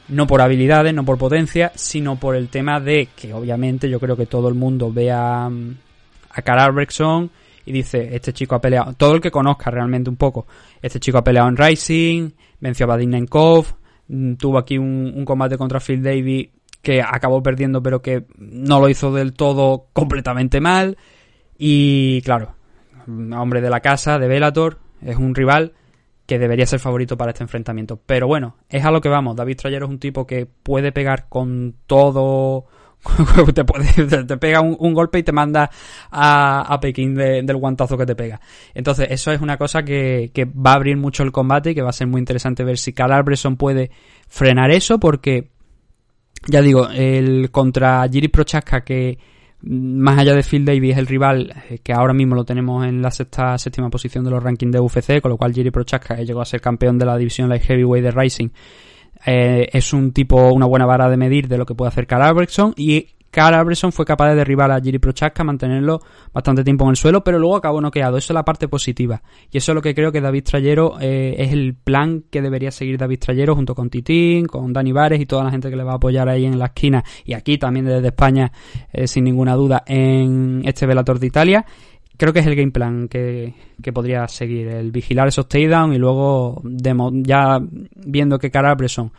no 0.09 0.27
por 0.27 0.41
habilidades, 0.41 0.95
no 0.95 1.05
por 1.05 1.19
potencia, 1.19 1.73
sino 1.75 2.17
por 2.17 2.37
el 2.37 2.49
tema 2.49 2.81
de 2.81 3.09
que 3.17 3.33
obviamente 3.33 3.89
yo 3.89 3.99
creo 3.99 4.17
que 4.17 4.27
todo 4.27 4.49
el 4.49 4.55
mundo 4.55 4.93
vea 4.93 5.47
a 5.47 6.43
Carl 6.43 6.61
Albrechtson 6.61 7.31
y 7.67 7.73
dice, 7.73 8.15
este 8.15 8.33
chico 8.33 8.55
ha 8.55 8.61
peleado, 8.61 8.93
todo 8.95 9.15
el 9.15 9.21
que 9.21 9.31
conozca 9.31 9.71
realmente 9.71 10.11
un 10.11 10.17
poco, 10.17 10.47
este 10.83 11.01
chico 11.01 11.19
ha 11.19 11.25
peleado 11.25 11.49
en 11.49 11.57
Rising, 11.57 12.31
venció 12.61 12.85
a 12.85 12.89
Vadim 12.89 13.27
mm, 14.09 14.35
tuvo 14.35 14.59
aquí 14.59 14.77
un, 14.77 15.25
combate 15.25 15.57
contra 15.57 15.81
Phil 15.81 16.03
Davis 16.03 16.49
que 16.85 17.03
acabó 17.03 17.43
perdiendo 17.43 17.83
pero 17.83 18.01
que 18.01 18.27
no 18.39 18.79
lo 18.79 18.89
hizo 18.89 19.13
del 19.13 19.33
todo 19.33 19.89
completamente 19.93 20.61
mal 20.61 20.97
y 21.59 22.23
claro, 22.23 22.55
hombre 23.09 23.61
de 23.61 23.71
la 23.71 23.81
casa, 23.81 24.19
de 24.19 24.29
Velator, 24.29 24.79
es 25.03 25.17
un 25.17 25.35
rival 25.35 25.73
que 26.27 26.39
debería 26.39 26.67
ser 26.67 26.81
favorito 26.81 27.17
para 27.17 27.33
este 27.33 27.45
enfrentamiento. 27.45 28.01
Pero 28.07 28.27
bueno, 28.27 28.57
es 28.69 28.85
a 28.85 28.91
lo 28.91 29.01
que 29.01 29.09
vamos. 29.09 29.37
David 29.37 29.57
Trayero 29.57 29.87
es 29.87 29.91
un 29.91 29.99
tipo 29.99 30.27
que 30.27 30.47
puede 30.47 30.91
pegar 30.91 31.29
con 31.29 31.75
todo 31.87 32.67
te, 33.55 34.37
pega 34.39 34.61
un, 34.61 34.95
golpe 34.95 35.19
y 35.19 35.23
te 35.23 35.33
manda 35.33 35.71
a, 36.11 36.79
Pekín 36.81 37.15
del 37.15 37.57
guantazo 37.57 37.99
que 37.99 38.07
te 38.07 38.17
pega. 38.17 38.41
Entonces, 38.73 39.09
eso 39.11 39.31
es 39.31 39.41
una 39.41 39.57
cosa 39.57 39.83
que, 39.83 40.31
va 40.55 40.73
a 40.73 40.77
abrir 40.77 40.97
mucho 40.97 41.23
el 41.23 41.33
combate 41.33 41.71
y 41.71 41.75
que 41.75 41.83
va 41.83 41.91
a 41.91 41.93
ser 41.93 42.07
muy 42.07 42.19
interesante 42.19 42.65
ver 42.65 42.79
si 42.79 42.93
Carl 42.93 43.13
Albreson 43.13 43.57
puede 43.57 43.91
frenar 44.29 44.71
eso, 44.71 44.99
porque, 44.99 45.51
ya 46.47 46.63
digo, 46.63 46.89
el 46.89 47.51
contra 47.51 48.07
Jiri 48.09 48.29
Prochaska, 48.29 48.83
que 48.83 49.19
más 49.63 50.19
allá 50.19 50.35
de 50.35 50.43
Phil 50.43 50.65
Davis 50.65 50.93
es 50.93 50.99
el 50.99 51.07
rival 51.07 51.55
eh, 51.71 51.79
que 51.83 51.93
ahora 51.93 52.13
mismo 52.13 52.35
lo 52.35 52.45
tenemos 52.45 52.87
en 52.87 53.01
la 53.01 53.11
sexta 53.11 53.57
séptima 53.57 53.89
posición 53.89 54.25
de 54.25 54.31
los 54.31 54.43
rankings 54.43 54.73
de 54.73 54.81
UFC, 54.81 55.21
con 55.21 55.31
lo 55.31 55.37
cual 55.37 55.55
Jiri 55.55 55.71
Prochaska 55.71 56.17
llegó 56.17 56.41
a 56.41 56.45
ser 56.45 56.61
campeón 56.61 56.99
de 56.99 57.07
la 57.07 57.17
división 57.17 57.49
light 57.49 57.63
heavyweight 57.63 58.05
de 58.05 58.11
Rising 58.11 58.51
eh, 59.27 59.69
es 59.73 59.93
un 59.93 60.13
tipo, 60.13 60.53
una 60.53 60.67
buena 60.67 60.85
vara 60.87 61.09
de 61.09 61.17
medir 61.17 61.49
de 61.49 61.57
lo 61.57 61.65
que 61.65 61.75
puede 61.75 61.89
hacer 61.89 62.07
Carl 62.07 62.23
Albrechtson 62.23 62.75
y 62.77 63.14
Carl 63.35 63.53
Albrechtson 63.53 63.91
fue 63.91 64.05
capaz 64.05 64.29
de 64.29 64.37
derribar 64.37 64.71
a 64.71 64.81
Jiri 64.81 65.01
Prochaska, 65.01 65.43
mantenerlo 65.43 66.01
bastante 66.33 66.63
tiempo 66.63 66.85
en 66.85 66.91
el 66.91 66.97
suelo, 66.97 67.25
pero 67.25 67.41
luego 67.41 67.57
acabó 67.57 67.81
noqueado. 67.81 68.17
Eso 68.17 68.33
es 68.33 68.35
la 68.35 68.45
parte 68.45 68.69
positiva. 68.69 69.21
Y 69.51 69.59
eso 69.59 69.73
es 69.73 69.75
lo 69.75 69.83
que 69.83 69.93
creo 69.93 70.13
que 70.13 70.21
David 70.21 70.45
Trayero 70.45 70.95
eh, 71.01 71.35
es 71.37 71.53
el 71.53 71.75
plan 71.75 72.27
que 72.31 72.41
debería 72.41 72.71
seguir 72.71 72.97
David 72.97 73.19
Trayero 73.19 73.57
junto 73.57 73.75
con 73.75 73.91
Titín, 73.91 74.47
con 74.47 74.73
Dani 74.73 74.93
Vares 74.93 75.21
y 75.21 75.27
toda 75.27 75.43
la 75.43 75.51
gente 75.51 75.69
que 75.69 75.75
le 75.75 75.83
va 75.83 75.95
a 75.95 75.97
apoyar 75.97 76.29
ahí 76.29 76.45
en 76.45 76.61
la 76.61 76.67
esquina 76.67 77.03
y 77.25 77.33
aquí 77.33 77.59
también 77.59 77.87
desde 77.87 78.07
España, 78.07 78.53
eh, 78.93 79.09
sin 79.09 79.25
ninguna 79.25 79.57
duda, 79.57 79.83
en 79.85 80.63
este 80.65 80.87
Velator 80.87 81.19
de 81.19 81.27
Italia 81.27 81.67
creo 82.17 82.33
que 82.33 82.39
es 82.39 82.47
el 82.47 82.55
game 82.55 82.71
plan 82.71 83.09
que, 83.09 83.53
podría 83.93 84.29
seguir, 84.29 84.69
el 84.69 84.93
vigilar 84.93 85.27
esos 85.27 85.49
takedown 85.49 85.93
y 85.93 85.99
luego 85.99 86.63
ya 86.63 87.61
viendo 87.97 88.39
que 88.39 88.53
cara 88.53 88.77
Bresson 88.77 89.11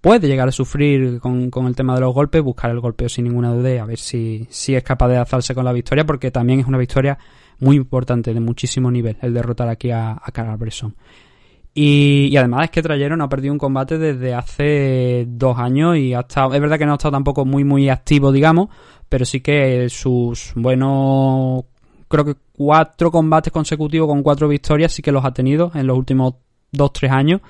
puede 0.00 0.28
llegar 0.28 0.48
a 0.48 0.52
sufrir 0.52 1.20
con, 1.20 1.50
el 1.66 1.76
tema 1.76 1.94
de 1.94 2.00
los 2.00 2.14
golpes, 2.14 2.42
buscar 2.42 2.70
el 2.70 2.80
golpeo 2.80 3.08
sin 3.08 3.24
ninguna 3.24 3.52
duda 3.52 3.74
y 3.74 3.78
a 3.78 3.84
ver 3.84 3.98
si, 3.98 4.46
si 4.50 4.74
es 4.74 4.82
capaz 4.82 5.08
de 5.08 5.16
alzarse 5.16 5.54
con 5.54 5.64
la 5.64 5.72
victoria, 5.72 6.04
porque 6.04 6.30
también 6.30 6.60
es 6.60 6.66
una 6.66 6.78
victoria 6.78 7.18
muy 7.58 7.76
importante, 7.76 8.34
de 8.34 8.40
muchísimo 8.40 8.90
nivel, 8.90 9.16
el 9.22 9.34
derrotar 9.34 9.68
aquí 9.68 9.90
a, 9.90 10.20
Cara 10.32 10.56
Bresson. 10.56 10.94
Y, 11.74 12.34
además 12.36 12.64
es 12.64 12.70
que 12.70 12.82
Trayero 12.82 13.16
no 13.16 13.24
ha 13.24 13.28
perdido 13.28 13.52
un 13.52 13.58
combate 13.58 13.98
desde 13.98 14.34
hace 14.34 15.26
dos 15.28 15.58
años 15.58 15.96
y 15.96 16.14
ha 16.14 16.20
estado, 16.20 16.54
es 16.54 16.60
verdad 16.60 16.78
que 16.78 16.86
no 16.86 16.92
ha 16.92 16.96
estado 16.96 17.12
tampoco 17.12 17.44
muy 17.44 17.64
muy 17.64 17.90
activo, 17.90 18.32
digamos, 18.32 18.68
pero 19.08 19.26
sí 19.26 19.40
que 19.40 19.88
sus 19.90 20.52
buenos 20.54 21.64
creo 22.08 22.24
que 22.24 22.36
cuatro 22.52 23.10
combates 23.10 23.52
consecutivos 23.52 24.08
con 24.08 24.22
cuatro 24.22 24.48
victorias 24.48 24.92
sí 24.92 25.02
que 25.02 25.12
los 25.12 25.24
ha 25.24 25.32
tenido 25.32 25.70
en 25.74 25.86
los 25.86 25.98
últimos 25.98 26.34
dos, 26.72 26.92
tres 26.92 27.10
años. 27.10 27.40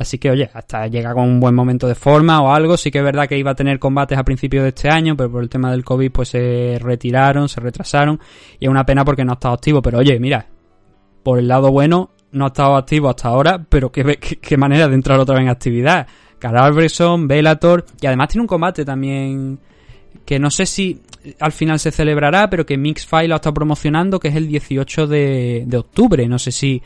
Así 0.00 0.16
que, 0.16 0.30
oye, 0.30 0.48
hasta 0.54 0.86
llega 0.86 1.12
con 1.12 1.24
un 1.24 1.40
buen 1.40 1.54
momento 1.54 1.86
de 1.86 1.94
forma 1.94 2.40
o 2.40 2.54
algo. 2.54 2.78
Sí 2.78 2.90
que 2.90 3.00
es 3.00 3.04
verdad 3.04 3.28
que 3.28 3.36
iba 3.36 3.50
a 3.50 3.54
tener 3.54 3.78
combates 3.78 4.16
a 4.16 4.24
principios 4.24 4.62
de 4.62 4.70
este 4.70 4.88
año, 4.88 5.14
pero 5.14 5.30
por 5.30 5.42
el 5.42 5.50
tema 5.50 5.70
del 5.70 5.84
COVID 5.84 6.10
pues 6.10 6.30
se 6.30 6.78
retiraron, 6.80 7.50
se 7.50 7.60
retrasaron. 7.60 8.18
Y 8.58 8.64
es 8.64 8.70
una 8.70 8.86
pena 8.86 9.04
porque 9.04 9.26
no 9.26 9.32
ha 9.32 9.34
estado 9.34 9.52
activo. 9.52 9.82
Pero 9.82 9.98
oye, 9.98 10.18
mira, 10.18 10.46
por 11.22 11.38
el 11.38 11.46
lado 11.46 11.70
bueno, 11.70 12.12
no 12.32 12.46
ha 12.46 12.48
estado 12.48 12.76
activo 12.76 13.10
hasta 13.10 13.28
ahora, 13.28 13.62
pero 13.68 13.92
qué, 13.92 14.18
qué, 14.40 14.56
manera 14.56 14.88
de 14.88 14.94
entrar 14.94 15.20
otra 15.20 15.34
vez 15.34 15.42
en 15.42 15.50
actividad. 15.50 16.06
Carl 16.38 16.56
Alberson, 16.56 17.28
Bellator, 17.28 17.84
y 18.00 18.06
además 18.06 18.28
tiene 18.28 18.44
un 18.44 18.48
combate 18.48 18.86
también 18.86 19.58
que 20.24 20.38
no 20.38 20.50
sé 20.50 20.64
si 20.64 21.02
al 21.40 21.52
final 21.52 21.78
se 21.78 21.90
celebrará, 21.90 22.48
pero 22.48 22.64
que 22.64 22.78
Mixfile 22.78 23.28
lo 23.28 23.36
estado 23.36 23.52
promocionando, 23.52 24.18
que 24.18 24.28
es 24.28 24.36
el 24.36 24.48
18 24.48 25.06
de, 25.06 25.64
de 25.66 25.76
octubre. 25.76 26.26
No 26.26 26.38
sé 26.38 26.52
si 26.52 26.82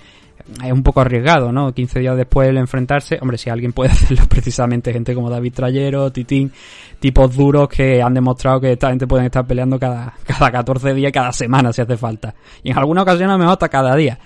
es 0.62 0.72
un 0.72 0.83
poco 0.83 1.00
arriesgado, 1.00 1.52
¿no? 1.52 1.72
15 1.72 2.00
días 2.00 2.16
después 2.16 2.52
de 2.52 2.61
enfrentarse. 2.61 3.18
Hombre, 3.20 3.38
si 3.38 3.48
alguien 3.48 3.72
puede 3.72 3.90
hacerlo, 3.92 4.24
precisamente 4.28 4.92
gente 4.92 5.14
como 5.14 5.30
David 5.30 5.54
Trayero, 5.54 6.11
Titín, 6.12 6.52
tipos 7.00 7.35
duros 7.35 7.68
que 7.68 8.02
han 8.02 8.12
demostrado 8.12 8.61
que 8.61 8.72
esta 8.72 8.90
gente 8.90 9.07
pueden 9.07 9.26
estar 9.26 9.46
peleando 9.46 9.78
cada, 9.78 10.12
cada 10.26 10.50
14 10.50 10.92
días, 10.94 11.12
cada 11.12 11.33
semana 11.33 11.72
si 11.72 11.80
hace 11.80 11.96
falta. 11.96 12.35
Y 12.62 12.70
en 12.70 12.78
alguna 12.78 13.02
ocasión 13.02 13.30
a 13.30 13.35
lo 13.35 13.38
mejor 13.38 13.52
hasta 13.52 13.68
cada 13.68 13.96
día. 13.96 14.18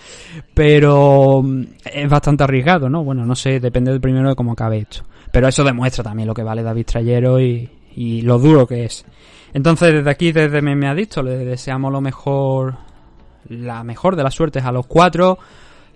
Pero 0.54 1.42
mm, 1.42 1.62
es 1.85 2.09
bastante 2.09 2.44
arriesgado, 2.44 2.88
¿no? 2.88 3.04
Bueno, 3.04 3.24
no 3.24 3.37
sé, 3.37 3.61
depende 3.61 3.98
primero 4.00 4.28
de 4.28 4.35
cómo 4.35 4.52
acabe 4.52 4.78
esto. 4.78 5.04
Pero 5.31 5.46
eso 5.46 5.62
demuestra 5.62 6.02
también 6.02 6.26
lo 6.26 6.35
que 6.35 6.42
vale 6.42 6.62
David 6.62 6.87
Trayero 6.87 7.40
y, 7.40 7.70
y 7.94 8.22
lo 8.22 8.38
duro 8.38 8.66
que 8.66 8.85
es. 8.85 9.04
Entonces, 9.54 9.92
desde 9.92 10.11
aquí, 10.11 10.33
desde 10.33 10.62
Me, 10.62 10.74
Me 10.74 10.88
Adicto, 10.88 11.22
le 11.22 11.38
deseamos 11.38 11.92
lo 11.92 12.00
mejor, 12.00 12.76
la 13.48 13.83
mejor 13.85 14.16
de 14.16 14.22
las 14.22 14.35
suertes 14.35 14.64
a 14.64 14.72
los 14.72 14.87
cuatro. 14.87 15.38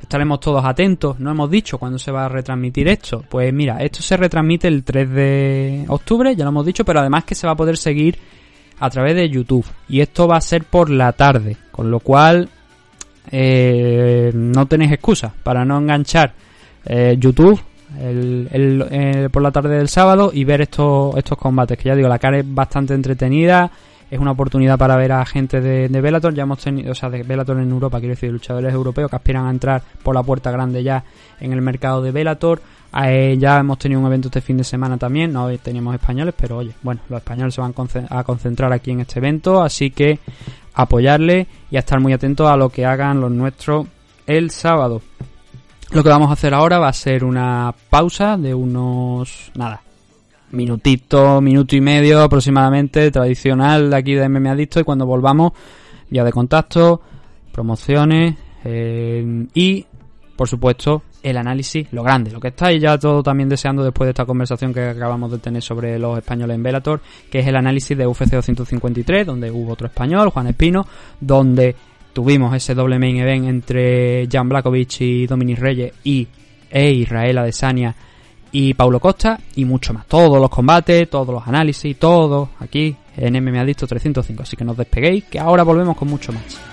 Estaremos 0.02 0.40
todos 0.40 0.64
atentos. 0.64 1.18
No 1.20 1.30
hemos 1.30 1.50
dicho 1.50 1.78
cuándo 1.78 1.98
se 1.98 2.10
va 2.10 2.26
a 2.26 2.28
retransmitir 2.28 2.88
esto. 2.88 3.24
Pues 3.28 3.52
mira, 3.52 3.78
esto 3.82 4.02
se 4.02 4.16
retransmite 4.16 4.68
el 4.68 4.84
3 4.84 5.10
de 5.10 5.84
octubre, 5.88 6.34
ya 6.36 6.44
lo 6.44 6.50
hemos 6.50 6.66
dicho, 6.66 6.84
pero 6.84 7.00
además 7.00 7.24
que 7.24 7.34
se 7.34 7.46
va 7.46 7.54
a 7.54 7.56
poder 7.56 7.76
seguir 7.76 8.18
a 8.78 8.90
través 8.90 9.14
de 9.14 9.30
YouTube. 9.30 9.64
Y 9.88 10.00
esto 10.00 10.26
va 10.26 10.36
a 10.36 10.40
ser 10.40 10.64
por 10.64 10.90
la 10.90 11.12
tarde, 11.12 11.56
con 11.70 11.90
lo 11.90 12.00
cual 12.00 12.48
eh, 13.30 14.32
no 14.34 14.66
tenéis 14.66 14.92
excusa 14.92 15.32
para 15.42 15.64
no 15.64 15.78
enganchar 15.78 16.34
eh, 16.84 17.16
YouTube 17.18 17.60
el, 18.00 19.28
por 19.30 19.42
la 19.42 19.52
tarde 19.52 19.76
del 19.76 19.88
sábado 19.88 20.30
y 20.34 20.44
ver 20.44 20.62
estos, 20.62 21.16
estos 21.16 21.38
combates. 21.38 21.78
Que 21.78 21.88
ya 21.90 21.94
digo, 21.94 22.08
la 22.08 22.18
cara 22.18 22.38
es 22.38 22.54
bastante 22.54 22.94
entretenida. 22.94 23.70
Es 24.12 24.18
una 24.18 24.32
oportunidad 24.32 24.76
para 24.76 24.94
ver 24.96 25.10
a 25.12 25.24
gente 25.24 25.62
de, 25.62 25.88
de 25.88 26.00
Bellator. 26.02 26.34
Ya 26.34 26.42
hemos 26.42 26.58
tenido, 26.58 26.92
o 26.92 26.94
sea, 26.94 27.08
de 27.08 27.22
Bellator 27.22 27.58
en 27.58 27.70
Europa, 27.70 27.98
quiero 27.98 28.12
decir, 28.12 28.30
luchadores 28.30 28.70
europeos 28.70 29.08
que 29.08 29.16
aspiran 29.16 29.46
a 29.46 29.50
entrar 29.50 29.82
por 30.02 30.14
la 30.14 30.22
puerta 30.22 30.50
grande 30.50 30.82
ya 30.82 31.02
en 31.40 31.50
el 31.50 31.62
mercado 31.62 32.02
de 32.02 32.10
Bellator. 32.10 32.60
Eh, 33.06 33.38
ya 33.38 33.58
hemos 33.58 33.78
tenido 33.78 34.02
un 34.02 34.06
evento 34.06 34.28
este 34.28 34.42
fin 34.42 34.58
de 34.58 34.64
semana 34.64 34.98
también. 34.98 35.32
No 35.32 35.48
teníamos 35.56 35.94
españoles, 35.94 36.34
pero 36.38 36.58
oye, 36.58 36.72
bueno, 36.82 37.00
los 37.08 37.20
españoles 37.20 37.54
se 37.54 37.62
van 37.62 37.72
a 38.10 38.22
concentrar 38.22 38.70
aquí 38.70 38.90
en 38.90 39.00
este 39.00 39.18
evento. 39.18 39.62
Así 39.62 39.90
que 39.90 40.18
apoyarle 40.74 41.46
y 41.70 41.76
a 41.76 41.78
estar 41.78 41.98
muy 41.98 42.12
atentos 42.12 42.50
a 42.50 42.56
lo 42.58 42.68
que 42.68 42.84
hagan 42.84 43.18
los 43.18 43.30
nuestros 43.30 43.86
el 44.26 44.50
sábado. 44.50 45.00
Lo 45.90 46.02
que 46.02 46.10
vamos 46.10 46.28
a 46.28 46.34
hacer 46.34 46.52
ahora 46.52 46.78
va 46.78 46.88
a 46.88 46.92
ser 46.92 47.24
una 47.24 47.74
pausa 47.88 48.36
de 48.36 48.54
unos, 48.54 49.52
nada, 49.54 49.80
minutito, 50.52 51.40
minuto 51.40 51.76
y 51.76 51.80
medio 51.80 52.22
aproximadamente, 52.22 53.10
tradicional 53.10 53.90
de 53.90 53.96
aquí 53.96 54.14
de 54.14 54.28
MMA 54.28 54.52
Adicto 54.52 54.80
y 54.80 54.84
cuando 54.84 55.06
volvamos, 55.06 55.52
ya 56.10 56.24
de 56.24 56.32
contacto, 56.32 57.00
promociones 57.52 58.36
eh, 58.64 59.46
y, 59.54 59.84
por 60.36 60.48
supuesto, 60.48 61.02
el 61.22 61.36
análisis, 61.36 61.86
lo 61.92 62.02
grande, 62.02 62.30
lo 62.30 62.40
que 62.40 62.48
estáis 62.48 62.80
ya 62.82 62.98
todo 62.98 63.22
también 63.22 63.48
deseando 63.48 63.84
después 63.84 64.06
de 64.06 64.10
esta 64.10 64.26
conversación 64.26 64.74
que 64.74 64.80
acabamos 64.80 65.30
de 65.30 65.38
tener 65.38 65.62
sobre 65.62 65.98
los 65.98 66.18
españoles 66.18 66.56
en 66.56 66.62
Bellator, 66.62 67.00
que 67.30 67.38
es 67.40 67.46
el 67.46 67.56
análisis 67.56 67.96
de 67.96 68.06
UFC 68.06 68.30
253, 68.30 69.26
donde 69.26 69.50
hubo 69.50 69.72
otro 69.72 69.86
español, 69.86 70.30
Juan 70.30 70.48
Espino, 70.48 70.86
donde 71.20 71.76
tuvimos 72.12 72.54
ese 72.54 72.74
doble 72.74 72.98
main 72.98 73.16
event 73.16 73.46
entre 73.46 74.28
Jan 74.30 74.48
Blakovic 74.48 75.00
y 75.00 75.26
Dominic 75.26 75.58
Reyes 75.58 75.92
y 76.04 76.26
e 76.70 76.90
Israel 76.90 77.38
Adesanya 77.38 77.94
y 78.52 78.74
Paulo 78.74 79.00
Costa 79.00 79.38
y 79.56 79.64
mucho 79.64 79.92
más. 79.92 80.06
Todos 80.06 80.40
los 80.40 80.50
combates, 80.50 81.08
todos 81.10 81.28
los 81.28 81.46
análisis, 81.46 81.98
todo 81.98 82.50
aquí 82.60 82.94
en 83.16 83.42
MMA 83.42 83.62
Adicto 83.62 83.86
305. 83.86 84.42
Así 84.42 84.56
que 84.56 84.64
no 84.64 84.72
os 84.72 84.78
despeguéis, 84.78 85.24
que 85.24 85.38
ahora 85.38 85.62
volvemos 85.62 85.96
con 85.96 86.08
mucho 86.08 86.32
más. 86.32 86.71